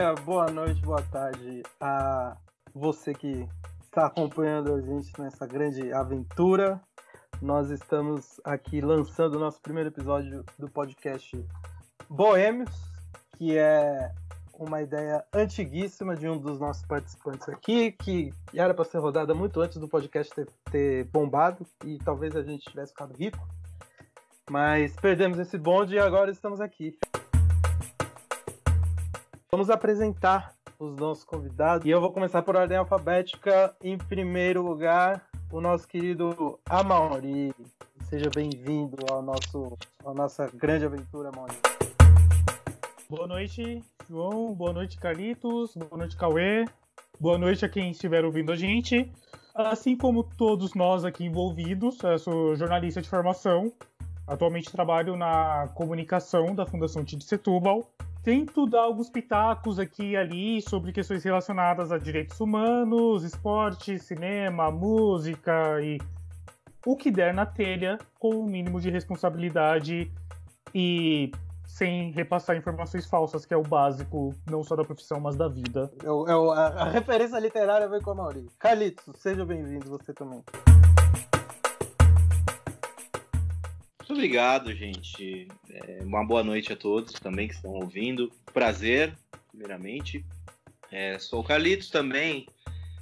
[0.00, 2.34] dia, boa noite, boa tarde a
[2.74, 3.46] você que
[3.84, 6.80] está acompanhando a gente nessa grande aventura.
[7.42, 11.46] Nós estamos aqui lançando o nosso primeiro episódio do podcast
[12.08, 12.70] Boêmios,
[13.36, 14.10] que é
[14.54, 19.60] uma ideia antiguíssima de um dos nossos participantes aqui, que era para ser rodada muito
[19.60, 23.46] antes do podcast ter, ter bombado e talvez a gente tivesse ficado rico.
[24.50, 26.96] Mas perdemos esse bonde e agora estamos aqui.
[29.52, 31.84] Vamos apresentar os nossos convidados.
[31.84, 33.74] E eu vou começar por ordem alfabética.
[33.82, 37.52] Em primeiro lugar, o nosso querido Amauri.
[38.04, 41.56] Seja bem-vindo ao nosso, à nossa grande aventura, Amauri.
[43.08, 44.54] Boa noite, João.
[44.54, 45.74] Boa noite, Carlitos.
[45.74, 46.64] Boa noite, Cauê.
[47.18, 49.12] Boa noite a quem estiver ouvindo a gente.
[49.52, 53.72] Assim como todos nós aqui envolvidos, eu sou jornalista de formação
[54.30, 57.90] Atualmente trabalho na comunicação da Fundação Tid Setúbal.
[58.22, 64.70] Tento dar alguns pitacos aqui e ali sobre questões relacionadas a direitos humanos, esporte, cinema,
[64.70, 65.98] música e
[66.84, 70.12] o que der na telha, com o mínimo de responsabilidade
[70.74, 71.30] e
[71.66, 75.90] sem repassar informações falsas, que é o básico, não só da profissão, mas da vida.
[76.02, 78.50] É, é a, a, referência literária vem com a Mauri.
[78.58, 80.42] Carlitos, seja bem-vindo, você também.
[84.10, 85.46] Muito obrigado, gente.
[85.70, 88.28] É, uma boa noite a todos também que estão ouvindo.
[88.52, 89.16] Prazer,
[89.52, 90.26] primeiramente.
[90.90, 92.48] É, sou o Carlitos também,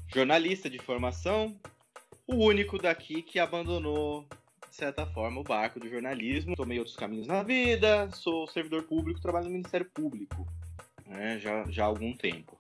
[0.06, 1.58] jornalista de formação,
[2.26, 4.26] o único daqui que abandonou,
[4.68, 6.54] de certa forma, o barco do jornalismo.
[6.54, 10.46] Tomei outros caminhos na vida, sou servidor público, trabalho no Ministério Público
[11.06, 12.54] né, já, já há algum tempo.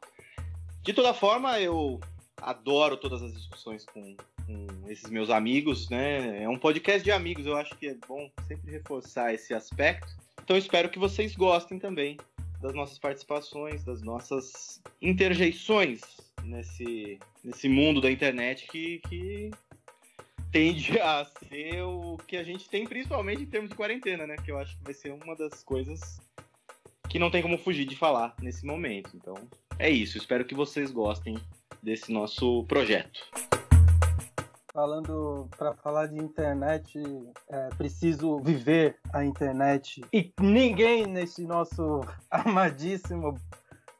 [0.82, 2.00] De toda forma, eu
[2.40, 4.16] adoro todas as discussões com
[4.48, 6.42] com esses meus amigos, né?
[6.42, 10.08] É um podcast de amigos, eu acho que é bom sempre reforçar esse aspecto.
[10.42, 12.16] Então espero que vocês gostem também
[12.62, 16.00] das nossas participações, das nossas interjeições
[16.42, 19.50] nesse, nesse mundo da internet que, que
[20.50, 24.36] tende a ser o que a gente tem, principalmente em termos de quarentena, né?
[24.42, 26.18] Que eu acho que vai ser uma das coisas
[27.10, 29.10] que não tem como fugir de falar nesse momento.
[29.14, 29.34] Então,
[29.78, 30.16] é isso.
[30.16, 31.38] Espero que vocês gostem
[31.82, 33.47] desse nosso projeto
[34.78, 37.02] falando para falar de internet,
[37.50, 40.00] é, preciso viver a internet.
[40.12, 42.00] E ninguém nesse nosso
[42.30, 43.36] amadíssimo,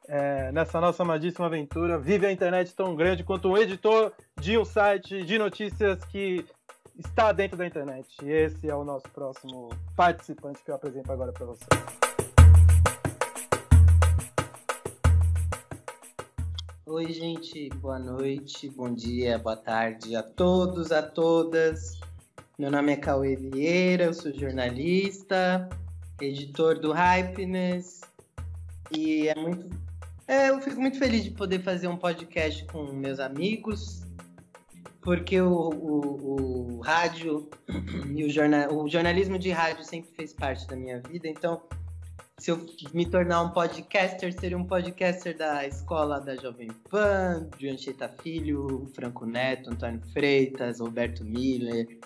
[0.06, 4.65] é, nessa nossa amadíssima aventura, vive a internet tão grande quanto um editor de um
[4.65, 6.47] site de notícias que
[6.97, 8.06] está dentro da internet.
[8.22, 12.07] E esse é o nosso próximo participante que eu apresento agora para vocês.
[16.91, 22.00] Oi, gente, boa noite, bom dia, boa tarde a todos, a todas.
[22.59, 25.69] Meu nome é Cauê Vieira, eu sou jornalista,
[26.19, 28.00] editor do Hypeness
[28.91, 29.69] e é muito.
[30.27, 34.03] É, eu fico muito feliz de poder fazer um podcast com meus amigos,
[35.03, 37.50] porque o, o, o rádio
[38.16, 41.60] e o, jornal, o jornalismo de rádio sempre fez parte da minha vida, então
[42.38, 47.69] se eu me tornar um podcaster, seria um podcaster da escola da Jovem Pan, de
[47.69, 51.98] Anchieta Filho, Franco Neto, Antônio Freitas, Roberto Miller,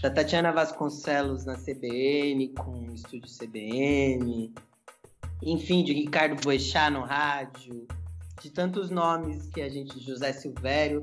[0.00, 4.54] da Tatiana Vasconcelos na CBN, com o estúdio CBN,
[5.42, 7.88] enfim, de Ricardo Boechat no rádio,
[8.40, 11.02] de tantos nomes que a gente, José Silvério,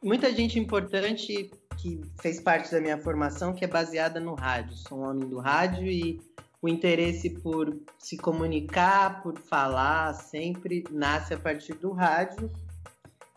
[0.00, 4.76] muita gente importante que fez parte da minha formação que é baseada no rádio.
[4.76, 6.20] Sou um homem do rádio e
[6.60, 12.50] o interesse por se comunicar, por falar, sempre nasce a partir do rádio.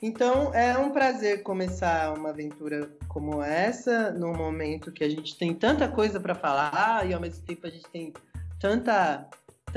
[0.01, 5.53] Então é um prazer começar uma aventura como essa, num momento que a gente tem
[5.53, 8.11] tanta coisa para falar e ao mesmo tempo a gente tem
[8.59, 9.29] tanta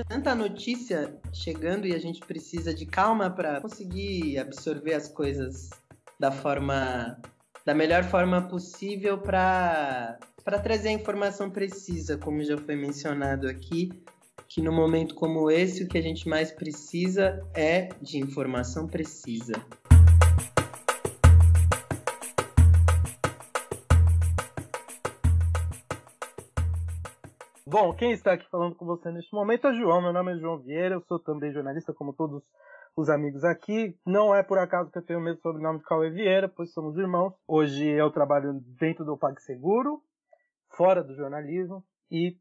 [0.08, 5.70] tanta notícia chegando e a gente precisa de calma para conseguir absorver as coisas
[6.18, 7.20] da forma
[7.64, 13.90] da melhor forma possível para para trazer a informação precisa, como já foi mencionado aqui,
[14.46, 19.54] que no momento como esse o que a gente mais precisa é de informação precisa.
[27.66, 30.02] Bom, quem está aqui falando com você neste momento é João.
[30.02, 32.44] Meu nome é João Vieira, eu sou também jornalista, como todos
[32.94, 33.96] os amigos aqui.
[34.06, 36.96] Não é por acaso que eu tenho o mesmo sobrenome de Cauê Vieira, pois somos
[36.98, 37.32] irmãos.
[37.48, 40.00] Hoje eu trabalho dentro do PagSeguro,
[40.76, 42.36] fora do jornalismo e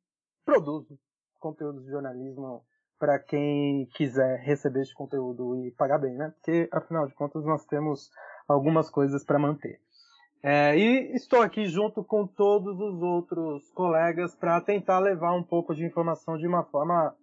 [0.45, 0.97] produzo
[1.39, 2.63] conteúdo de jornalismo
[2.99, 6.31] para quem quiser receber esse conteúdo e pagar bem, né?
[6.35, 8.09] Porque afinal de contas nós temos
[8.47, 9.79] algumas coisas para manter.
[10.41, 15.73] É, e estou aqui junto com todos os outros colegas para tentar levar um pouco
[15.73, 17.15] de informação de uma forma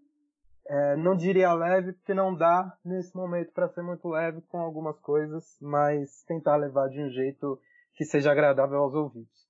[0.73, 5.01] É, não diria leve, porque não dá nesse momento para ser muito leve com algumas
[5.01, 7.59] coisas, mas tentar levar de um jeito
[7.97, 9.50] que seja agradável aos ouvidos.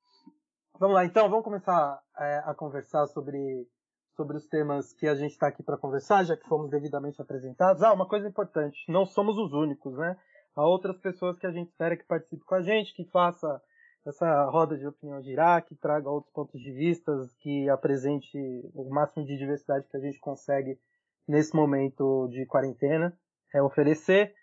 [0.81, 3.69] Vamos lá, então, vamos começar é, a conversar sobre,
[4.17, 7.82] sobre os temas que a gente está aqui para conversar, já que fomos devidamente apresentados.
[7.82, 10.17] Ah, uma coisa importante, não somos os únicos, né?
[10.56, 13.61] Há outras pessoas que a gente espera que participem com a gente, que faça
[14.06, 18.38] essa roda de opinião girar, que traga outros pontos de vista, que apresente
[18.73, 20.81] o máximo de diversidade que a gente consegue
[21.29, 23.15] nesse momento de quarentena
[23.55, 24.35] é oferecer.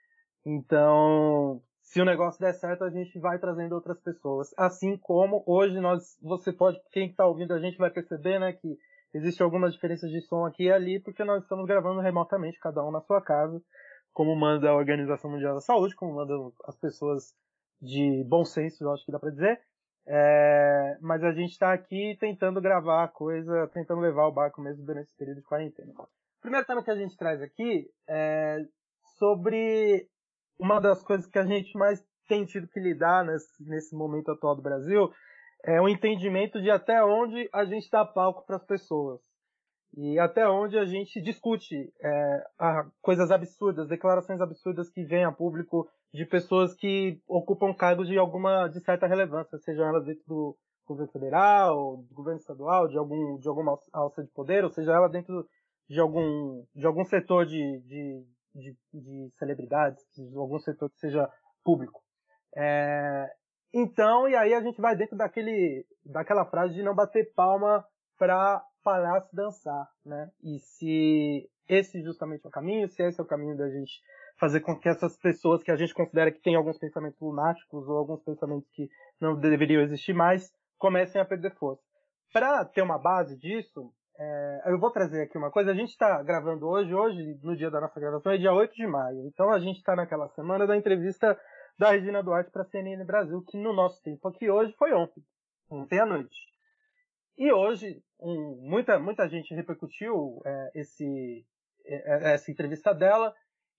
[0.45, 4.54] Então, se o negócio der certo, a gente vai trazendo outras pessoas.
[4.57, 8.78] Assim como hoje nós, você pode, quem está ouvindo a gente vai perceber, né, que
[9.13, 12.92] existem algumas diferenças de som aqui e ali, porque nós estamos gravando remotamente, cada um
[12.92, 13.62] na sua casa,
[14.12, 17.34] como manda a Organização Mundial da Saúde, como mandam as pessoas
[17.81, 19.62] de bom senso, eu acho que dá para dizer.
[20.06, 24.86] É, mas a gente está aqui tentando gravar a coisa, tentando levar o barco mesmo
[24.86, 25.94] durante esse período de quarentena.
[25.94, 26.07] O
[26.42, 28.57] primeiro tema que a gente traz aqui é
[29.18, 30.06] sobre
[30.59, 34.56] uma das coisas que a gente mais tem tido que lidar nesse, nesse momento atual
[34.56, 35.12] do Brasil
[35.63, 39.21] é o entendimento de até onde a gente dá palco para as pessoas.
[39.95, 42.44] E até onde a gente discute é,
[43.01, 48.68] coisas absurdas, declarações absurdas que vêm a público de pessoas que ocupam cargos de alguma
[48.68, 53.48] de certa relevância, sejam elas dentro do governo federal, do governo estadual, de algum de
[53.48, 55.48] alguma alça de poder, ou seja ela dentro
[55.89, 58.24] de algum de algum setor de, de,
[58.57, 61.30] de, de celebridades, de algum setor que seja
[61.63, 62.01] público.
[62.56, 63.30] É,
[63.74, 67.86] então, e aí a gente vai dentro daquele, daquela frase de não bater palma
[68.18, 68.63] para
[69.21, 70.30] se dançar, né?
[70.44, 74.01] E se esse justamente é o caminho, se esse é o caminho da gente
[74.39, 77.98] fazer com que essas pessoas que a gente considera que têm alguns pensamentos lunáticos ou
[77.98, 78.89] alguns pensamentos que
[79.19, 81.81] não deveriam existir mais, comecem a perder força.
[82.31, 85.71] Para ter uma base disso, é, eu vou trazer aqui uma coisa.
[85.71, 88.87] A gente está gravando hoje, hoje, no dia da nossa gravação, é dia 8 de
[88.87, 89.27] maio.
[89.27, 91.39] Então a gente está naquela semana da entrevista
[91.77, 95.23] da Regina Duarte para a CNN Brasil, que no nosso tempo aqui hoje foi ontem,
[95.69, 96.35] ontem à noite.
[97.37, 101.45] E hoje, um, muita, muita gente repercutiu é, esse,
[101.85, 103.31] é, essa entrevista dela,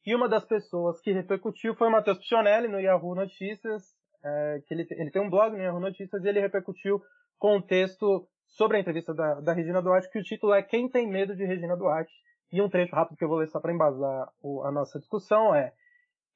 [0.06, 3.82] e uma das pessoas que repercutiu foi o Matheus Piccionelli no Yahoo Notícias,
[4.25, 7.02] é, que ele, ele tem um blog no Yahoo Notícias, e ele repercutiu
[7.37, 10.89] com um texto sobre a entrevista da, da Regina Duarte, que o título é Quem
[10.89, 12.12] tem medo de Regina Duarte?
[12.50, 15.55] E um trecho rápido que eu vou ler só para embasar o, a nossa discussão
[15.55, 15.73] é,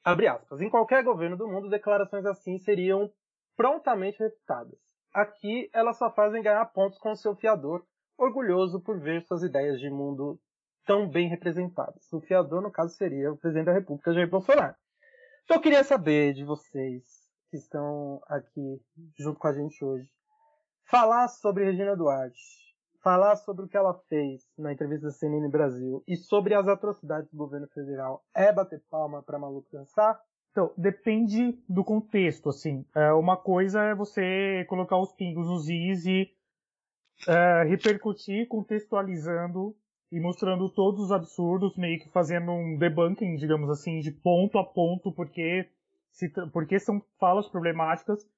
[0.05, 3.11] abre aspas, em qualquer governo do mundo, declarações assim seriam
[3.56, 4.79] prontamente refutadas.
[5.12, 7.85] Aqui, elas só fazem ganhar pontos com seu fiador,
[8.17, 10.38] orgulhoso por ver suas ideias de mundo
[10.87, 12.12] tão bem representadas.
[12.12, 14.75] O fiador, no caso, seria o presidente da República, Jair Bolsonaro.
[15.44, 17.05] Então, eu queria saber de vocês
[17.50, 18.81] que estão aqui
[19.19, 20.09] junto com a gente hoje,
[20.84, 22.40] falar sobre Regina Duarte,
[23.02, 27.31] falar sobre o que ela fez na entrevista da CNN Brasil e sobre as atrocidades
[27.31, 30.20] do governo federal é bater palma para maluco dançar?
[30.50, 32.84] Então, depende do contexto, assim.
[32.94, 36.31] É, uma coisa é você colocar os pingos nos is e
[37.26, 39.75] é, repercutir contextualizando
[40.11, 44.64] e mostrando todos os absurdos, meio que fazendo um debunking, digamos assim, de ponto a
[44.64, 45.70] ponto, porque,
[46.11, 48.28] se, porque são falas problemáticas,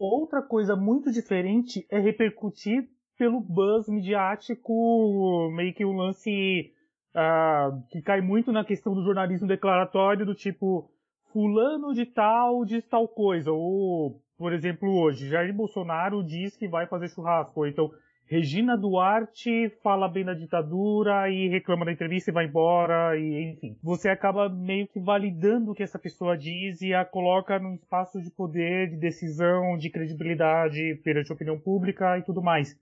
[0.00, 6.72] Outra coisa muito diferente é repercutir pelo buzz midiático, meio que um lance
[7.14, 10.90] uh, que cai muito na questão do jornalismo declaratório, do tipo,
[11.30, 16.86] fulano de tal diz tal coisa, ou, por exemplo, hoje, Jair Bolsonaro diz que vai
[16.86, 17.90] fazer churrasco, ou então,
[18.30, 23.76] Regina Duarte fala bem da ditadura e reclama da entrevista e vai embora, e enfim.
[23.82, 28.22] Você acaba meio que validando o que essa pessoa diz e a coloca num espaço
[28.22, 32.78] de poder, de decisão, de credibilidade perante a opinião pública e tudo mais.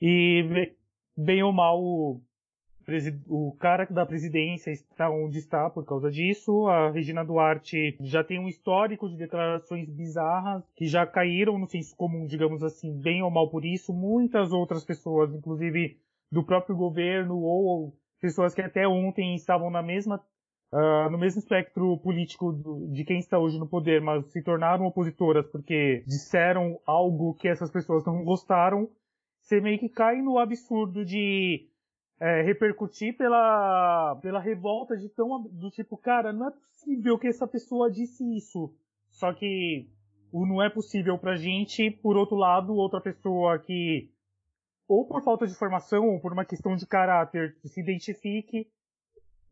[0.00, 0.74] E
[1.16, 2.20] bem ou mal,
[3.28, 6.66] o cara da presidência está onde está por causa disso.
[6.66, 11.96] A Regina Duarte já tem um histórico de declarações bizarras que já caíram no senso
[11.96, 13.92] comum, digamos assim, bem ou mal por isso.
[13.92, 15.98] Muitas outras pessoas, inclusive
[16.30, 20.20] do próprio governo ou pessoas que até ontem estavam na mesma
[20.74, 24.86] Uh, no mesmo espectro político do, de quem está hoje no poder, mas se tornaram
[24.86, 28.88] opositoras porque disseram algo que essas pessoas não gostaram,
[29.42, 31.68] você meio que cai no absurdo de
[32.22, 37.48] é, repercutir pela, pela revolta de tão do tipo, cara, não é possível que essa
[37.48, 38.72] pessoa disse isso.
[39.10, 39.90] Só que
[40.30, 44.08] o não é possível pra gente, por outro lado, outra pessoa que
[44.86, 48.68] ou por falta de informação ou por uma questão de caráter se identifique,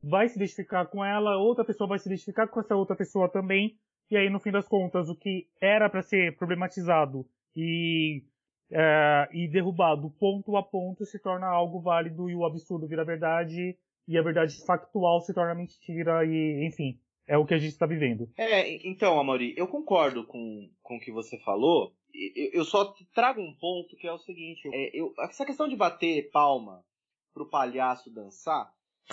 [0.01, 3.77] vai se identificar com ela, outra pessoa vai se identificar com essa outra pessoa também,
[4.09, 8.23] e aí no fim das contas o que era para ser problematizado e
[8.71, 13.77] é, e derrubado ponto a ponto se torna algo válido e o absurdo vira verdade
[14.07, 17.87] e a verdade factual se torna mentira e, enfim, é o que a gente está
[17.87, 18.29] vivendo.
[18.37, 21.95] É, então, Amori, eu concordo com, com o que você falou.
[22.13, 25.77] Eu, eu só trago um ponto que é o seguinte: é, eu, essa questão de
[25.77, 26.85] bater palma
[27.33, 28.73] pro palhaço dançar,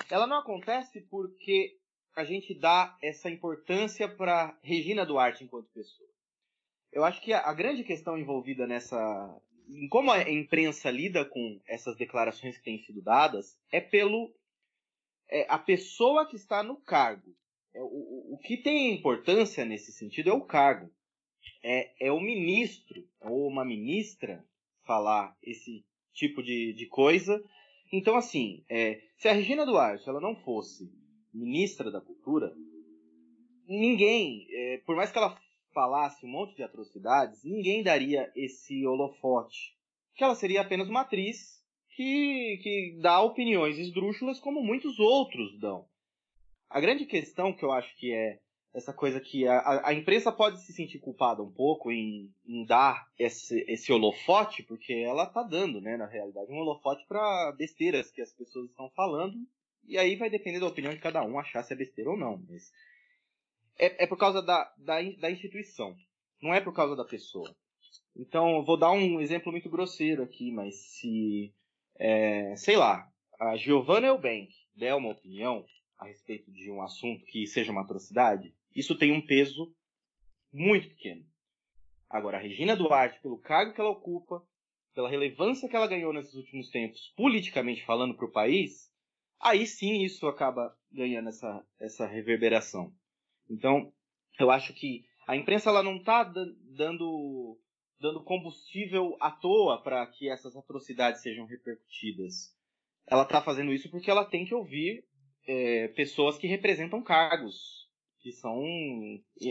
[0.10, 1.78] ela não acontece porque
[2.16, 6.10] a gente dá essa importância para Regina Duarte enquanto pessoa.
[6.98, 9.40] Eu acho que a, grande questão envolvida nessa,
[9.70, 14.34] em como a imprensa lida com essas declarações que têm sido dadas é pelo
[15.30, 17.36] é, a pessoa que está no cargo.
[17.76, 20.92] É, o, o que tem importância nesse sentido é o cargo.
[21.62, 24.44] É, é o ministro ou uma ministra
[24.84, 27.40] falar esse tipo de, de coisa.
[27.94, 30.92] Então, assim, é, se a Regina Duarte ela não fosse
[31.32, 32.52] ministra da Cultura,
[33.68, 35.38] ninguém, é, por mais que ela
[35.78, 39.78] falasse um monte de atrocidades, ninguém daria esse holofote.
[40.16, 45.86] Que ela seria apenas uma atriz que, que dá opiniões esdrúxulas como muitos outros dão.
[46.68, 48.40] A grande questão que eu acho que é
[48.74, 53.08] essa coisa que a, a imprensa pode se sentir culpada um pouco em, em dar
[53.18, 58.22] esse, esse holofote, porque ela está dando, né, na realidade, um holofote para besteiras que
[58.22, 59.38] as pessoas estão falando,
[59.88, 62.44] e aí vai depender da opinião de cada um achar se é besteira ou não.
[62.50, 62.72] Mas
[63.78, 65.96] é, é por causa da, da, da instituição,
[66.42, 67.56] não é por causa da pessoa.
[68.16, 71.54] Então, vou dar um exemplo muito grosseiro aqui, mas se
[72.00, 73.08] é, sei lá,
[73.40, 75.66] a Giovanna Eubank der uma opinião
[75.98, 79.74] a respeito de um assunto que seja uma atrocidade, isso tem um peso
[80.54, 81.26] muito pequeno.
[82.10, 84.42] Agora, a Regina Duarte, pelo cargo que ela ocupa,
[84.94, 88.92] pela relevância que ela ganhou nesses últimos tempos, politicamente falando para o país,
[89.40, 92.94] aí sim isso acaba ganhando essa, essa reverberação.
[93.50, 93.92] Então,
[94.40, 97.60] eu acho que a imprensa ela não está dando
[98.00, 102.56] dando combustível à toa para que essas atrocidades sejam repercutidas.
[103.08, 105.04] Ela está fazendo isso porque ela tem que ouvir
[105.48, 107.90] é, pessoas que representam cargos,
[108.20, 108.62] que são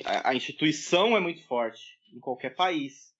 [0.04, 3.14] a, instituição é muito forte em qualquer país.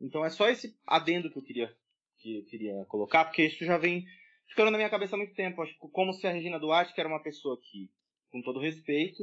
[0.00, 1.76] Então é só esse adendo que eu queria
[2.18, 4.04] que eu queria colocar, porque isso já vem
[4.46, 5.62] ficando na minha cabeça há muito tempo.
[5.62, 7.90] Acho como se a Regina Duarte, que era uma pessoa que,
[8.30, 9.22] com todo respeito,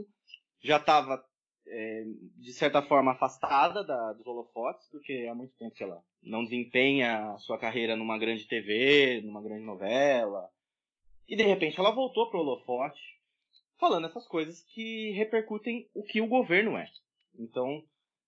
[0.61, 1.23] já estava
[1.67, 2.03] é,
[2.37, 7.31] de certa forma afastada da, dos holofotes, porque há muito tempo que ela não desempenha
[7.31, 10.49] a sua carreira numa grande TV, numa grande novela.
[11.27, 13.01] E de repente ela voltou pro holofote,
[13.77, 16.89] falando essas coisas que repercutem o que o governo é.
[17.37, 17.83] Então,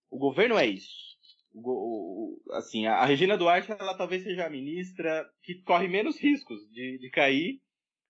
[0.10, 1.18] o governo é isso.
[1.54, 6.70] O, o, assim, a Regina Duarte, ela talvez seja a ministra que corre menos riscos
[6.72, 7.60] de, de cair,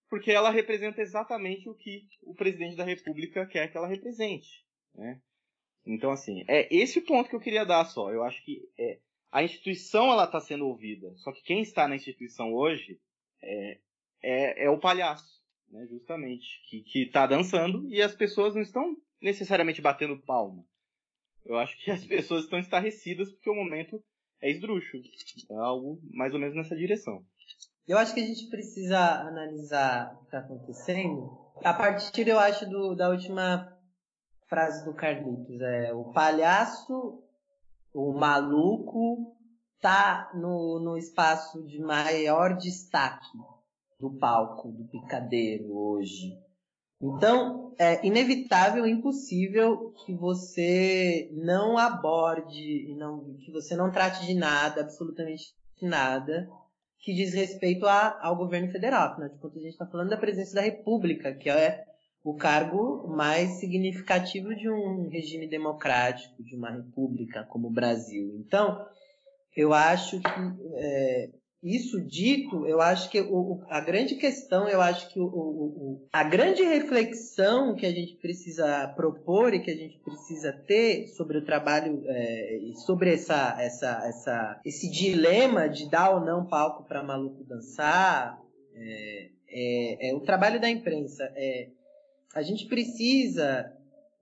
[0.10, 4.66] porque ela representa exatamente o que o presidente da República quer que ela represente.
[4.96, 5.22] Né?
[5.86, 8.12] Então, assim, é esse o ponto que eu queria dar só.
[8.12, 9.00] Eu acho que é,
[9.32, 11.13] a instituição ela está sendo ouvida.
[11.18, 13.00] Só que quem está na instituição hoje
[13.42, 13.80] é,
[14.22, 19.82] é, é o palhaço, né, justamente, que está dançando e as pessoas não estão necessariamente
[19.82, 20.66] batendo palma.
[21.46, 24.04] Eu acho que as pessoas estão estarrecidas porque o momento
[24.42, 25.04] é esdrúxulo.
[25.51, 27.25] É algo mais ou menos nessa direção.
[27.89, 32.69] Eu acho que a gente precisa analisar o que está acontecendo a partir, eu acho,
[32.69, 33.75] do, da última
[34.48, 35.60] frase do Carlitos.
[35.60, 37.19] É, o palhaço,
[37.91, 39.36] o maluco,
[39.81, 43.36] tá no, no espaço de maior destaque
[44.00, 46.38] do palco, do picadeiro hoje.
[47.01, 54.81] Então, é inevitável, impossível que você não aborde, não, que você não trate de nada,
[54.81, 56.48] absolutamente nada,
[57.00, 59.12] que diz respeito a, ao governo federal.
[59.12, 61.86] Afinal de contas, a gente está falando da presidência da República, que é
[62.24, 68.36] o cargo mais significativo de um regime democrático, de uma república como o Brasil.
[68.46, 68.86] Então,
[69.56, 70.29] eu acho que
[70.75, 71.29] é,
[71.62, 76.24] isso dito, eu acho que o, a grande questão, eu acho que o, o, a
[76.24, 81.46] grande reflexão que a gente precisa propor e que a gente precisa ter sobre o
[81.46, 87.44] trabalho, é, sobre essa, essa, essa, esse dilema de dar ou não palco para maluco
[87.44, 88.39] dançar,
[88.74, 91.30] é, é, é, o trabalho da imprensa.
[91.36, 91.68] É,
[92.34, 93.70] a gente precisa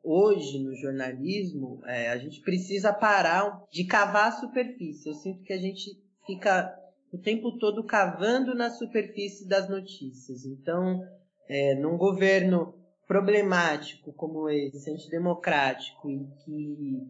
[0.04, 5.10] hoje no jornalismo, a gente precisa parar de cavar a superfície.
[5.10, 6.74] Eu sinto que a gente fica
[7.12, 10.46] o tempo todo cavando na superfície das notícias.
[10.46, 11.02] Então,
[11.48, 12.74] é, num governo
[13.08, 17.08] problemático como esse, antidemocrático e que,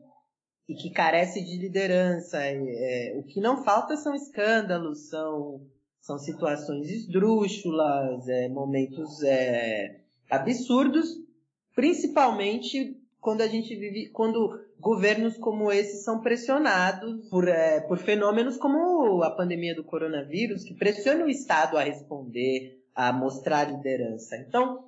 [0.69, 5.65] e que carece de liderança, é, o que não falta são escândalos, são,
[5.99, 11.09] são situações esdrúxulas, é, momentos é, absurdos,
[11.75, 18.57] principalmente quando a gente vive, quando governos como esse são pressionados por, é, por fenômenos
[18.57, 24.37] como a pandemia do coronavírus, que pressiona o Estado a responder a mostrar liderança.
[24.37, 24.85] Então,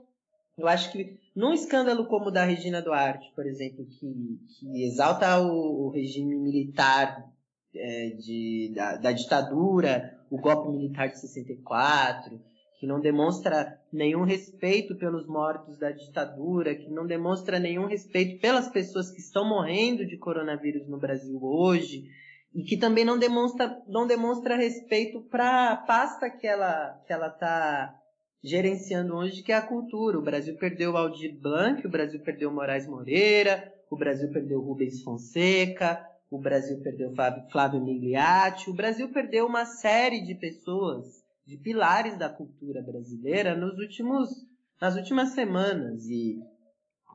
[0.58, 5.40] eu acho que num escândalo como o da Regina Duarte, por exemplo, que, que exalta
[5.40, 7.26] o, o regime militar
[7.74, 12.40] é, de, da, da ditadura, o golpe militar de 64,
[12.80, 18.70] que não demonstra nenhum respeito pelos mortos da ditadura, que não demonstra nenhum respeito pelas
[18.70, 22.06] pessoas que estão morrendo de coronavírus no Brasil hoje,
[22.54, 27.28] e que também não demonstra, não demonstra respeito para a pasta que ela que ela
[27.28, 27.96] está
[28.44, 30.18] gerenciando hoje, que é a cultura.
[30.18, 36.04] O Brasil perdeu Aldir Blanc, o Brasil perdeu Moraes Moreira, o Brasil perdeu Rubens Fonseca,
[36.32, 37.14] o Brasil perdeu
[37.52, 43.76] Flávio Migliatti, o Brasil perdeu uma série de pessoas de pilares da cultura brasileira nos
[43.80, 44.30] últimos,
[44.80, 46.06] nas últimas semanas.
[46.06, 46.38] E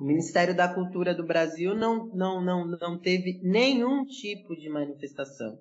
[0.01, 5.57] o Ministério da Cultura do Brasil não, não, não, não teve nenhum tipo de manifestação.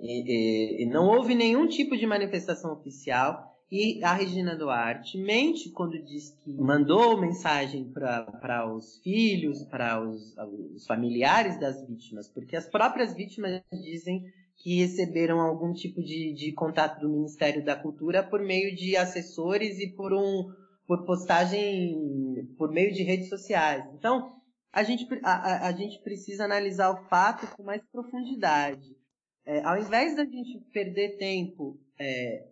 [0.00, 3.54] E, e, e não houve nenhum tipo de manifestação oficial.
[3.70, 10.36] E a Regina Duarte mente quando diz que mandou mensagem para os filhos, para os,
[10.74, 14.24] os familiares das vítimas, porque as próprias vítimas dizem
[14.56, 19.78] que receberam algum tipo de, de contato do Ministério da Cultura por meio de assessores
[19.78, 20.50] e por um
[20.86, 23.84] por postagem por meio de redes sociais.
[23.94, 24.36] Então,
[24.72, 28.96] a gente, a, a gente precisa analisar o fato com mais profundidade.
[29.44, 32.46] É, ao invés da gente perder tempo é,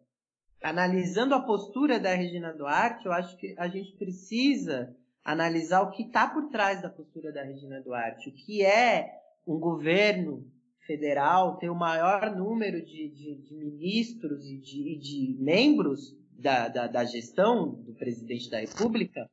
[0.63, 6.03] analisando a postura da Regina Duarte, eu acho que a gente precisa analisar o que
[6.03, 10.51] está por trás da postura da Regina Duarte, o que é um governo
[10.87, 16.87] federal ter o maior número de, de, de ministros e de, de membros da, da,
[16.87, 19.29] da, gestão do presidente da República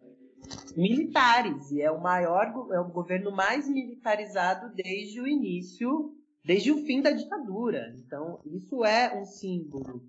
[0.75, 1.72] militares.
[1.72, 7.01] E é o maior é o governo mais militarizado desde o início desde o fim
[7.01, 7.93] da ditadura.
[7.98, 10.03] Então isso é um símbolo.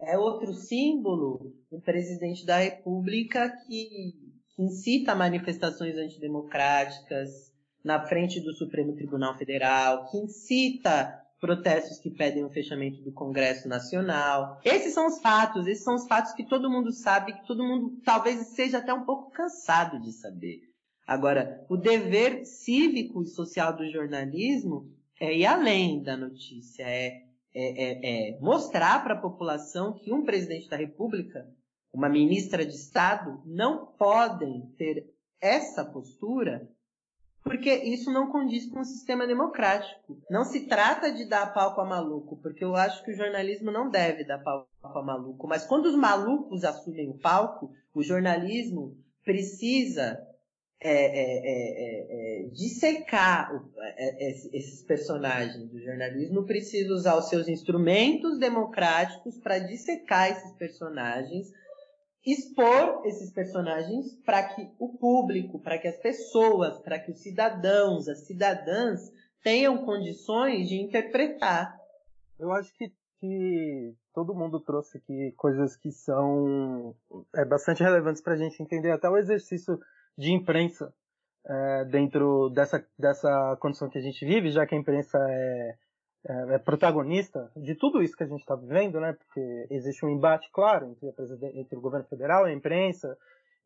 [0.00, 4.14] É outro símbolo um presidente da República que,
[4.54, 7.53] que incita manifestações antidemocráticas
[7.84, 13.68] na frente do Supremo Tribunal Federal, que incita protestos que pedem o fechamento do Congresso
[13.68, 14.58] Nacional.
[14.64, 18.00] Esses são os fatos, esses são os fatos que todo mundo sabe, que todo mundo
[18.02, 20.62] talvez seja até um pouco cansado de saber.
[21.06, 28.32] Agora, o dever cívico e social do jornalismo é ir além da notícia, é, é,
[28.34, 31.46] é, é mostrar para a população que um presidente da República,
[31.92, 36.66] uma ministra de Estado, não podem ter essa postura
[37.44, 40.18] porque isso não condiz com o sistema democrático.
[40.30, 43.90] Não se trata de dar palco a maluco, porque eu acho que o jornalismo não
[43.90, 45.46] deve dar palco a maluco.
[45.46, 50.18] Mas quando os malucos assumem o palco, o jornalismo precisa
[50.80, 55.70] é, é, é, é, é dissecar é, esses personagens.
[55.70, 61.52] O jornalismo precisa usar os seus instrumentos democráticos para dissecar esses personagens
[62.24, 68.08] expor esses personagens para que o público, para que as pessoas, para que os cidadãos,
[68.08, 71.78] as cidadãs tenham condições de interpretar.
[72.38, 76.94] Eu acho que, que todo mundo trouxe aqui coisas que são
[77.34, 79.78] é, bastante relevantes para a gente entender até o exercício
[80.16, 80.92] de imprensa
[81.46, 85.76] é, dentro dessa, dessa condição que a gente vive, já que a imprensa é
[86.26, 89.12] é, é, protagonista de tudo isso que a gente está vivendo, né?
[89.12, 93.16] Porque existe um embate claro entre, entre, o governo federal e a imprensa,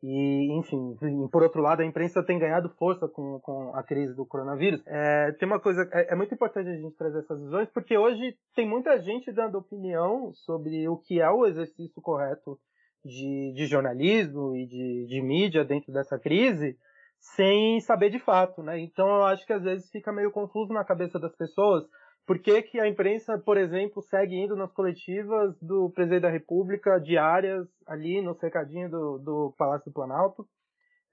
[0.02, 0.96] e, enfim,
[1.30, 4.80] por outro lado, a imprensa tem ganhado força com, com a crise do coronavírus.
[4.86, 8.36] É, tem uma coisa, é, é, muito importante a gente trazer essas visões, porque hoje
[8.54, 12.58] tem muita gente dando opinião sobre o que é o exercício correto
[13.04, 16.76] de, de jornalismo e de, de mídia dentro dessa crise,
[17.20, 18.78] sem saber de fato, né?
[18.78, 21.84] Então eu acho que às vezes fica meio confuso na cabeça das pessoas
[22.28, 27.00] por que, que a imprensa, por exemplo, segue indo nas coletivas do presidente da República
[27.00, 30.46] diárias ali no cercadinho do, do Palácio do Planalto,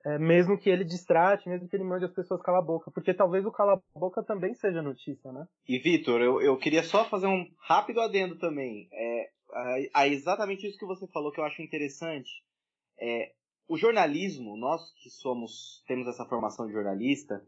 [0.05, 3.13] é, mesmo que ele distrate, mesmo que ele mande as pessoas calar a boca, porque
[3.13, 5.47] talvez o calar a boca também seja notícia, né?
[5.65, 8.89] E Vitor, eu, eu queria só fazer um rápido adendo também.
[8.91, 9.29] É,
[9.95, 12.29] é, exatamente isso que você falou que eu acho interessante.
[12.99, 13.31] É,
[13.69, 17.41] o jornalismo, nós que somos, temos essa formação de jornalista,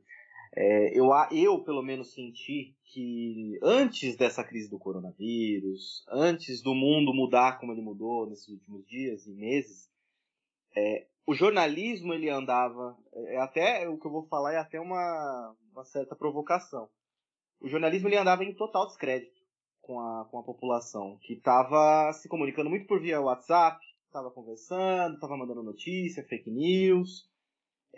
[0.55, 7.13] é, eu, eu, pelo menos, senti que antes dessa crise do coronavírus, antes do mundo
[7.13, 9.89] mudar como ele mudou nesses últimos dias e meses,
[10.75, 15.55] é, o jornalismo ele andava, é até o que eu vou falar é até uma,
[15.71, 16.89] uma certa provocação.
[17.59, 19.41] O jornalismo ele andava em total descrédito
[19.81, 25.15] com a, com a população, que estava se comunicando muito por via WhatsApp, estava conversando,
[25.15, 27.29] estava mandando notícia, fake news,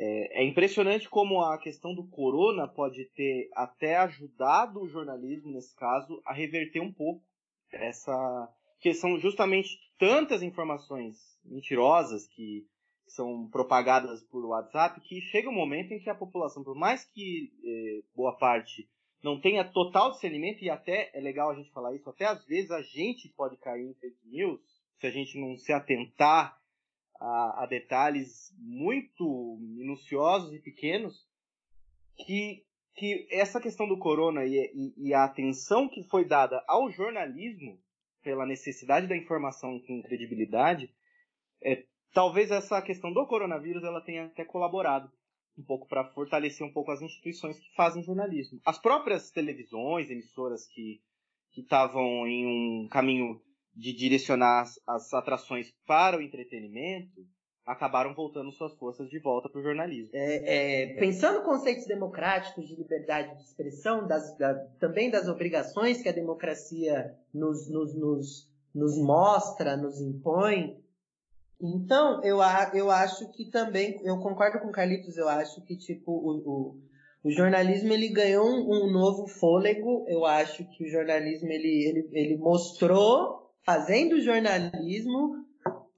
[0.01, 5.75] é, é, impressionante como a questão do corona pode ter até ajudado o jornalismo, nesse
[5.75, 7.21] caso, a reverter um pouco
[7.69, 8.49] essa.
[8.79, 12.65] que são justamente tantas informações mentirosas que
[13.07, 17.51] são propagadas por WhatsApp que chega um momento em que a população, por mais que
[17.65, 18.88] eh, boa parte
[19.21, 22.71] não tenha total discernimento, e até é legal a gente falar isso, até às vezes
[22.71, 24.62] a gente pode cair em fake news
[24.97, 26.57] se a gente não se atentar
[27.19, 31.27] a, a detalhes muito minuciosos e pequenos,
[32.17, 32.63] que,
[32.95, 37.79] que essa questão do corona e, e, e a atenção que foi dada ao jornalismo
[38.23, 40.93] pela necessidade da informação com credibilidade,
[41.62, 45.12] é, talvez essa questão do coronavírus ela tenha até colaborado
[45.58, 48.62] um pouco para fortalecer um pouco as instituições que fazem jornalismo.
[48.65, 51.01] As próprias televisões, emissoras que
[51.58, 53.41] estavam em um caminho
[53.79, 57.25] de direcionar as, as, atrações para o entretenimento
[57.65, 60.09] acabaram voltando suas forças de volta para o jornalismo.
[60.13, 66.09] É, é, pensando conceitos democráticos de liberdade de expressão, das, da, também das obrigações que
[66.09, 70.79] a democracia nos, nos, nos, nos mostra, nos impõe,
[71.61, 72.37] então, eu,
[72.73, 76.77] eu acho que também, eu concordo com o Carlitos, eu acho que, tipo, o, o,
[77.25, 82.09] o jornalismo, ele ganhou um, um, novo fôlego, eu acho que o jornalismo, ele, ele,
[82.13, 85.45] ele mostrou, fazendo jornalismo,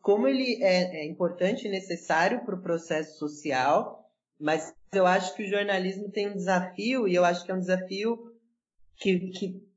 [0.02, 5.43] como ele é, é importante e necessário para o processo social, mas eu acho que
[5.43, 8.17] o jornalismo tem um desafio, e eu acho que é um desafio
[8.97, 9.71] que, que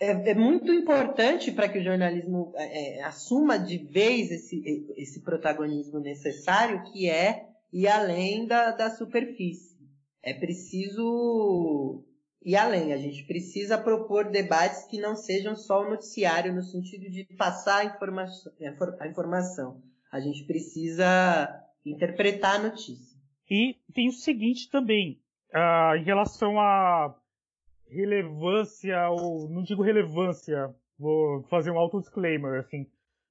[0.00, 5.20] é, é muito importante para que o jornalismo é, é, assuma de vez esse, esse
[5.20, 9.76] protagonismo necessário, que é ir além da, da superfície.
[10.22, 12.04] É preciso
[12.42, 12.92] ir além.
[12.92, 17.78] A gente precisa propor debates que não sejam só o noticiário, no sentido de passar
[17.78, 18.52] a informação.
[19.00, 19.82] A informação.
[20.10, 23.18] A gente precisa interpretar a notícia.
[23.50, 25.20] E tem o seguinte também,
[25.54, 27.14] uh, em relação a
[27.90, 32.86] relevância, ou não digo relevância, vou fazer um auto-disclaimer, assim,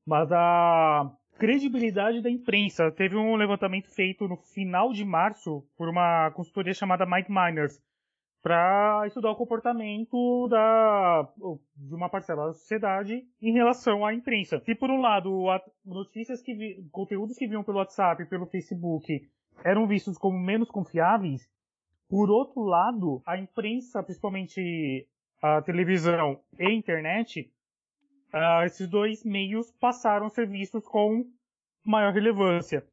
[0.06, 2.92] mas a credibilidade da imprensa.
[2.92, 7.80] Teve um levantamento feito no final de março por uma consultoria chamada Mike Miners
[8.42, 11.28] para estudar o comportamento da,
[11.76, 14.60] de uma parcela da sociedade em relação à imprensa.
[14.60, 15.46] Se por um lado
[15.86, 19.28] notícias que vi, conteúdos que vinham pelo WhatsApp pelo Facebook
[19.64, 21.50] eram vistos como menos confiáveis,
[22.10, 25.06] por outro lado, a imprensa, principalmente
[25.42, 27.52] a televisão e a internet,
[28.34, 31.26] uh, esses dois meios passaram a ser vistos com
[31.84, 32.86] maior relevância.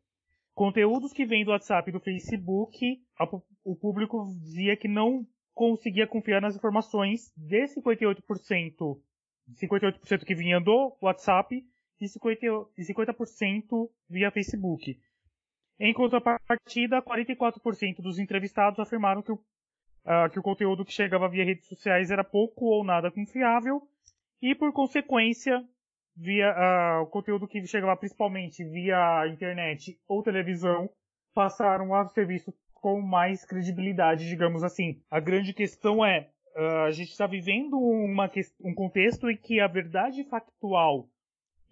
[0.52, 3.24] Conteúdos que vêm do WhatsApp e do Facebook, a,
[3.64, 9.01] o público dizia que não conseguia confiar nas informações de 58%,
[9.53, 11.64] 58% que vinha do WhatsApp
[12.01, 13.14] e 50%, e 50
[14.11, 14.99] via Facebook.
[15.79, 21.45] Em contrapartida, 44% dos entrevistados afirmaram que o, uh, que o conteúdo que chegava via
[21.45, 23.83] redes sociais era pouco ou nada confiável
[24.40, 25.64] e, por consequência,
[26.17, 30.88] via uh, o conteúdo que chegava principalmente via internet ou televisão
[31.35, 35.01] passaram a ser vistos com mais credibilidade, digamos assim.
[35.11, 38.31] A grande questão é uh, a gente está vivendo uma,
[38.62, 41.09] um contexto em que a verdade factual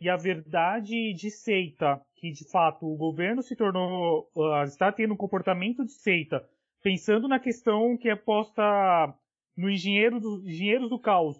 [0.01, 5.13] e a verdade de seita, que de fato o governo se tornou, uh, está tendo
[5.13, 6.49] um comportamento de seita,
[6.83, 9.15] pensando na questão que é posta
[9.55, 11.39] no engenheiro engenheiros do caos.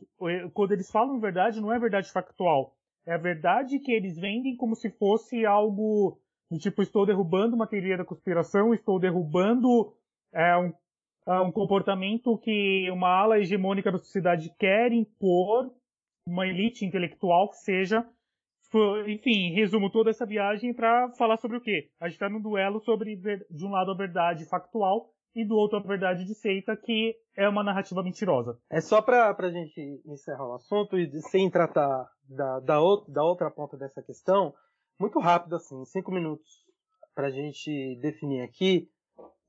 [0.53, 2.77] Quando eles falam verdade, não é verdade factual.
[3.07, 6.21] É a verdade que eles vendem como se fosse algo
[6.53, 9.95] do tipo: estou derrubando uma teoria da conspiração, estou derrubando
[10.33, 10.73] é, um,
[11.27, 15.73] é, um comportamento que uma ala hegemônica da sociedade quer impor,
[16.27, 18.07] uma elite intelectual que seja
[19.07, 21.91] enfim, resumo toda essa viagem para falar sobre o quê?
[22.01, 25.79] A gente está num duelo sobre, de um lado, a verdade factual e do outro,
[25.79, 28.59] a verdade de seita, que é uma narrativa mentirosa.
[28.71, 33.51] É só para a gente encerrar o assunto e sem tratar da, da, da outra
[33.51, 34.55] ponta dessa questão,
[34.99, 36.65] muito rápido, assim, cinco minutos,
[37.15, 38.91] para a gente definir aqui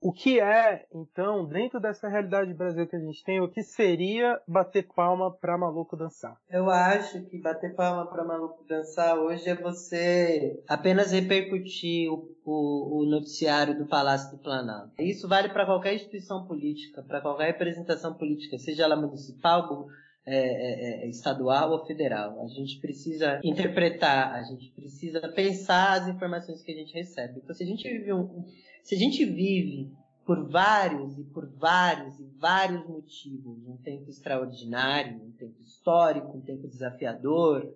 [0.03, 3.63] o que é, então, dentro dessa realidade do Brasil que a gente tem, o que
[3.63, 6.37] seria bater palma para maluco dançar?
[6.49, 12.99] Eu acho que bater palma para maluco dançar hoje é você apenas repercutir o, o,
[12.99, 14.91] o noticiário do Palácio do Planalto.
[14.99, 19.87] Isso vale para qualquer instituição política, para qualquer representação política, seja ela municipal,
[20.25, 22.41] é, é, é, estadual ou federal.
[22.41, 27.41] A gente precisa interpretar, a gente precisa pensar as informações que a gente recebe.
[27.43, 28.45] Então, se a gente vive um,
[28.81, 29.91] se a gente vive
[30.25, 36.41] por vários e por vários e vários motivos, um tempo extraordinário, um tempo histórico, um
[36.41, 37.69] tempo desafiador,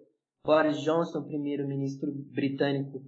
[0.45, 3.03] Boris Johnson, primeiro-ministro britânico,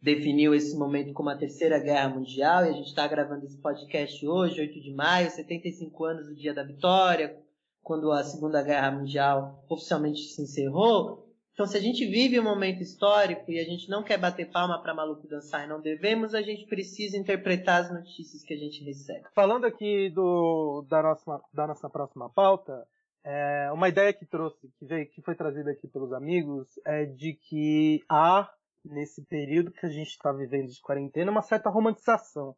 [0.00, 4.26] definiu esse momento como a Terceira Guerra Mundial e a gente está gravando esse podcast
[4.26, 7.36] hoje, 8 de maio, 75 anos do dia da vitória,
[7.82, 11.26] quando a Segunda Guerra Mundial oficialmente se encerrou.
[11.52, 14.80] Então, se a gente vive um momento histórico e a gente não quer bater palma
[14.80, 18.84] para maluco dançar e não devemos, a gente precisa interpretar as notícias que a gente
[18.84, 19.26] recebe.
[19.34, 22.86] Falando aqui do, da, nossa, da nossa próxima pauta,
[23.24, 27.34] é, uma ideia que trouxe, que, veio, que foi trazida aqui pelos amigos, é de
[27.34, 28.48] que há,
[28.84, 32.54] nesse período que a gente está vivendo de quarentena, uma certa romantização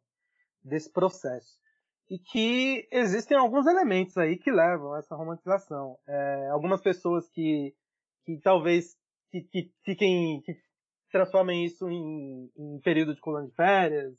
[0.63, 1.59] desse processo.
[2.11, 5.97] E que existem alguns elementos aí que levam a essa romantização.
[6.05, 7.73] É, algumas pessoas que
[8.25, 8.97] que talvez
[9.31, 10.53] que, que fiquem que
[11.09, 14.13] transformem isso em, em período de colônia de férias